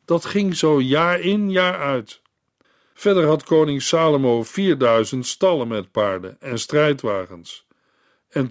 Dat 0.06 0.26
ging 0.26 0.56
zo 0.56 0.82
jaar 0.82 1.20
in, 1.20 1.52
jaar 1.52 1.80
uit. 1.80 2.22
Verder 2.98 3.28
had 3.28 3.44
koning 3.44 3.82
Salomo 3.82 4.44
4000 4.44 5.26
stallen 5.26 5.68
met 5.68 5.92
paarden 5.92 6.38
en 6.40 6.60
strijdwagens 6.60 7.66
en 8.30 8.48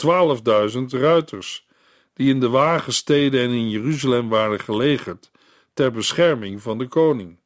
12.000 0.73 1.01
ruiters, 1.01 1.67
die 2.13 2.29
in 2.29 2.41
de 2.41 2.49
wagensteden 2.49 3.41
en 3.41 3.51
in 3.51 3.71
Jeruzalem 3.71 4.29
waren 4.29 4.61
gelegerd 4.61 5.31
ter 5.75 5.93
bescherming 5.93 6.63
van 6.63 6.79
de 6.79 6.89
koning. 6.89 7.39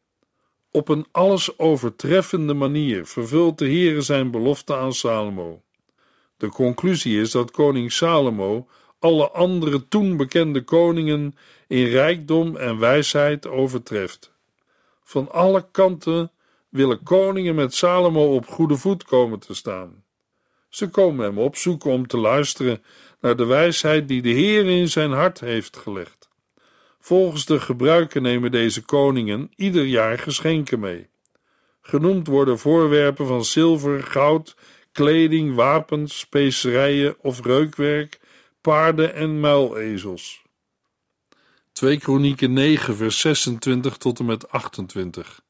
Op 0.70 0.88
een 0.88 1.06
alles 1.12 1.58
overtreffende 1.58 2.54
manier 2.54 3.06
vervult 3.06 3.58
de 3.58 3.64
Heere 3.64 4.00
zijn 4.00 4.30
belofte 4.30 4.76
aan 4.76 4.92
Salomo. 4.92 5.62
De 6.36 6.48
conclusie 6.48 7.20
is 7.20 7.30
dat 7.30 7.50
koning 7.50 7.92
Salomo 7.92 8.68
alle 8.98 9.30
andere 9.30 9.88
toen 9.88 10.16
bekende 10.16 10.64
koningen 10.64 11.34
in 11.66 11.86
rijkdom 11.86 12.56
en 12.56 12.78
wijsheid 12.78 13.46
overtreft. 13.46 14.32
Van 15.02 15.32
alle 15.32 15.66
kanten 15.70 16.32
willen 16.68 17.02
koningen 17.02 17.54
met 17.54 17.74
Salomo 17.74 18.34
op 18.34 18.46
goede 18.46 18.76
voet 18.76 19.04
komen 19.04 19.38
te 19.38 19.54
staan. 19.54 20.04
Ze 20.68 20.88
komen 20.88 21.24
hem 21.24 21.38
opzoeken 21.38 21.90
om 21.90 22.06
te 22.06 22.16
luisteren 22.16 22.82
naar 23.20 23.36
de 23.36 23.44
wijsheid 23.44 24.08
die 24.08 24.22
de 24.22 24.28
Heer 24.28 24.66
in 24.66 24.88
zijn 24.88 25.10
hart 25.10 25.40
heeft 25.40 25.76
gelegd. 25.76 26.28
Volgens 27.00 27.44
de 27.46 27.60
gebruiken 27.60 28.22
nemen 28.22 28.50
deze 28.50 28.84
koningen 28.84 29.50
ieder 29.56 29.84
jaar 29.84 30.18
geschenken 30.18 30.80
mee. 30.80 31.08
Genoemd 31.80 32.26
worden 32.26 32.58
voorwerpen 32.58 33.26
van 33.26 33.44
zilver, 33.44 34.02
goud, 34.02 34.56
kleding, 34.92 35.54
wapens, 35.54 36.18
specerijen 36.18 37.16
of 37.20 37.44
reukwerk, 37.44 38.20
paarden 38.60 39.14
en 39.14 39.40
muilezels. 39.40 40.42
2 41.72 41.98
Kronieken 41.98 42.52
9 42.52 42.96
vers 42.96 43.20
26 43.20 43.96
tot 43.96 44.18
en 44.18 44.24
met 44.24 44.50
28 44.50 45.46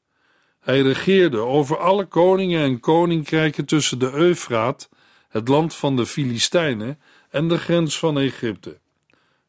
Hij 0.69 0.81
regeerde 0.81 1.37
over 1.37 1.77
alle 1.77 2.05
koningen 2.05 2.61
en 2.61 2.79
koninkrijken 2.79 3.65
tussen 3.65 3.99
de 3.99 4.11
Eufraat, 4.11 4.89
het 5.29 5.47
land 5.47 5.75
van 5.75 5.95
de 5.95 6.05
Filistijnen 6.05 6.99
en 7.29 7.47
de 7.47 7.57
grens 7.57 7.99
van 7.99 8.19
Egypte. 8.19 8.79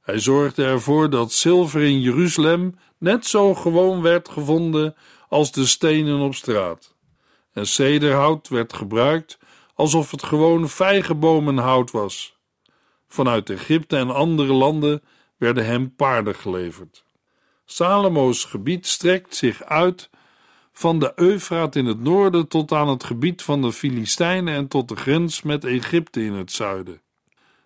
Hij 0.00 0.18
zorgde 0.18 0.64
ervoor 0.64 1.10
dat 1.10 1.32
zilver 1.32 1.82
in 1.82 2.00
Jeruzalem 2.00 2.78
net 2.98 3.26
zo 3.26 3.54
gewoon 3.54 4.02
werd 4.02 4.28
gevonden 4.28 4.94
als 5.28 5.52
de 5.52 5.66
stenen 5.66 6.20
op 6.20 6.34
straat. 6.34 6.94
En 7.52 7.66
cederhout 7.66 8.48
werd 8.48 8.72
gebruikt 8.72 9.38
alsof 9.74 10.10
het 10.10 10.22
gewoon 10.22 10.68
vijgenbomenhout 10.68 11.90
was. 11.90 12.36
Vanuit 13.08 13.50
Egypte 13.50 13.96
en 13.96 14.14
andere 14.14 14.52
landen 14.52 15.02
werden 15.36 15.66
hem 15.66 15.94
paarden 15.94 16.34
geleverd. 16.34 17.04
Salomo's 17.64 18.44
gebied 18.44 18.86
strekt 18.86 19.36
zich 19.36 19.62
uit 19.62 20.09
van 20.80 20.98
de 20.98 21.12
Eufraat 21.16 21.76
in 21.76 21.86
het 21.86 22.00
noorden 22.00 22.48
tot 22.48 22.72
aan 22.72 22.88
het 22.88 23.04
gebied 23.04 23.42
van 23.42 23.62
de 23.62 23.72
Filistijnen 23.72 24.54
en 24.54 24.68
tot 24.68 24.88
de 24.88 24.96
grens 24.96 25.42
met 25.42 25.64
Egypte 25.64 26.24
in 26.24 26.32
het 26.32 26.52
zuiden. 26.52 27.00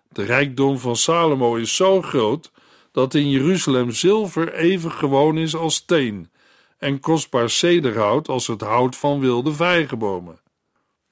De 0.09 0.23
rijkdom 0.23 0.77
van 0.77 0.95
Salomo 0.95 1.55
is 1.55 1.75
zo 1.75 2.01
groot 2.01 2.51
dat 2.91 3.13
in 3.13 3.29
Jeruzalem 3.29 3.91
zilver 3.91 4.53
even 4.53 4.91
gewoon 4.91 5.37
is 5.37 5.55
als 5.55 5.75
steen 5.75 6.31
en 6.77 6.99
kostbaar 6.99 7.49
cederhout 7.49 8.27
als 8.27 8.47
het 8.47 8.61
hout 8.61 8.95
van 8.95 9.19
wilde 9.19 9.53
vijgenbomen. 9.53 10.39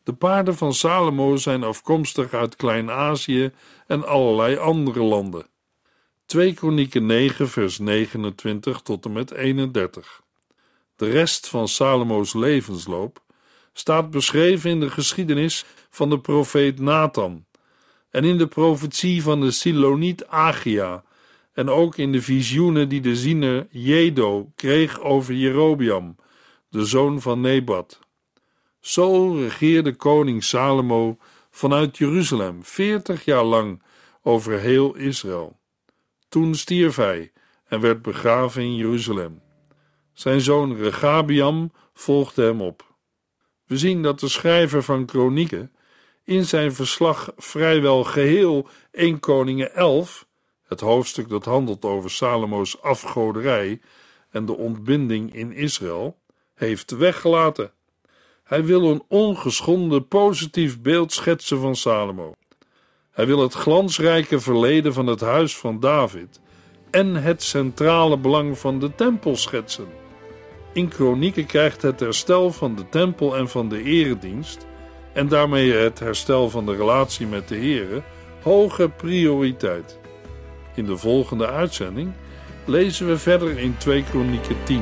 De 0.03 0.13
paarden 0.13 0.55
van 0.55 0.73
Salomo 0.73 1.35
zijn 1.35 1.63
afkomstig 1.63 2.33
uit 2.33 2.55
Klein-Azië 2.55 3.51
en 3.87 4.07
allerlei 4.07 4.57
andere 4.57 5.03
landen. 5.03 5.47
2 6.25 6.53
Kronieken 6.53 7.05
9 7.05 7.49
vers 7.49 7.79
29 7.79 8.81
tot 8.81 9.05
en 9.05 9.11
met 9.11 9.31
31 9.31 10.22
De 10.95 11.10
rest 11.10 11.47
van 11.47 11.67
Salomo's 11.67 12.34
levensloop 12.34 13.21
staat 13.73 14.10
beschreven 14.10 14.69
in 14.69 14.79
de 14.79 14.89
geschiedenis 14.89 15.65
van 15.89 16.10
de 16.10 16.19
profeet 16.19 16.79
Nathan 16.79 17.45
en 18.10 18.23
in 18.23 18.38
de 18.38 18.47
profetie 18.47 19.23
van 19.23 19.41
de 19.41 19.51
Siloniet 19.51 20.27
Agia 20.27 21.03
en 21.53 21.69
ook 21.69 21.97
in 21.97 22.12
de 22.12 22.21
visioenen 22.21 22.89
die 22.89 23.01
de 23.01 23.15
ziener 23.15 23.67
Jedo 23.69 24.51
kreeg 24.56 24.99
over 24.99 25.34
Jerobiam, 25.34 26.15
de 26.69 26.86
zoon 26.86 27.21
van 27.21 27.41
Nebat. 27.41 27.99
Zo 28.79 29.34
regeerde 29.34 29.95
koning 29.95 30.43
Salomo 30.43 31.17
vanuit 31.49 31.97
Jeruzalem 31.97 32.63
veertig 32.63 33.25
jaar 33.25 33.43
lang 33.43 33.82
over 34.21 34.60
heel 34.60 34.95
Israël. 34.95 35.60
Toen 36.29 36.56
stierf 36.56 36.95
hij 36.95 37.32
en 37.67 37.79
werd 37.79 38.01
begraven 38.01 38.62
in 38.62 38.75
Jeruzalem. 38.75 39.42
Zijn 40.13 40.41
zoon 40.41 40.76
Regabiam 40.76 41.71
volgde 41.93 42.43
hem 42.43 42.62
op. 42.62 42.95
We 43.65 43.78
zien 43.78 44.02
dat 44.02 44.19
de 44.19 44.28
schrijver 44.28 44.84
van 44.84 45.06
Kronieken 45.06 45.71
in 46.23 46.45
zijn 46.45 46.73
verslag 46.73 47.32
vrijwel 47.38 48.04
geheel 48.04 48.67
1 48.91 49.19
Koningen 49.19 49.73
11, 49.73 50.28
het 50.67 50.80
hoofdstuk 50.80 51.30
dat 51.30 51.45
handelt 51.45 51.86
over 51.86 52.12
Salomo's 52.12 52.82
afgoderij 52.82 53.82
en 54.30 54.45
de 54.45 54.58
ontbinding 54.58 55.36
in 55.36 55.52
Israël, 55.52 56.17
heeft 56.54 56.91
weggelaten. 56.91 57.71
Hij 58.43 58.65
wil 58.65 58.91
een 58.91 59.04
ongeschonden 59.08 60.08
positief 60.08 60.82
beeld 60.82 61.13
schetsen 61.13 61.60
van 61.60 61.76
Salomo. 61.76 62.34
Hij 63.12 63.26
wil 63.26 63.39
het 63.39 63.54
glansrijke 63.54 64.39
verleden 64.39 64.93
van 64.93 65.08
het 65.08 65.21
huis 65.21 65.58
van 65.58 65.80
David 65.80 66.39
en 66.91 67.15
het 67.15 67.43
centrale 67.43 68.17
belang 68.17 68.58
van 68.58 68.80
de 68.80 68.95
tempel 68.95 69.36
schetsen. 69.36 70.02
In 70.73 70.88
Kronieken 70.88 71.45
krijgt 71.45 71.81
het 71.81 71.99
herstel 71.99 72.51
van 72.51 72.75
de 72.75 72.89
tempel 72.89 73.38
en 73.38 73.49
van 73.49 73.69
de 73.69 73.83
eredienst 73.83 74.67
en 75.13 75.27
daarmee 75.27 75.71
het 75.71 75.99
herstel 75.99 76.49
van 76.49 76.65
de 76.65 76.75
relatie 76.75 77.27
met 77.27 77.47
de 77.47 77.55
Here 77.55 78.01
hoge 78.41 78.89
prioriteit. 78.89 79.99
In 80.75 80.86
de 80.86 80.97
volgende 80.97 81.47
uitzending 81.47 82.12
lezen 82.65 83.07
we 83.07 83.17
verder 83.17 83.59
in 83.59 83.77
2 83.77 84.03
Kronieken 84.03 84.55
10. 84.63 84.81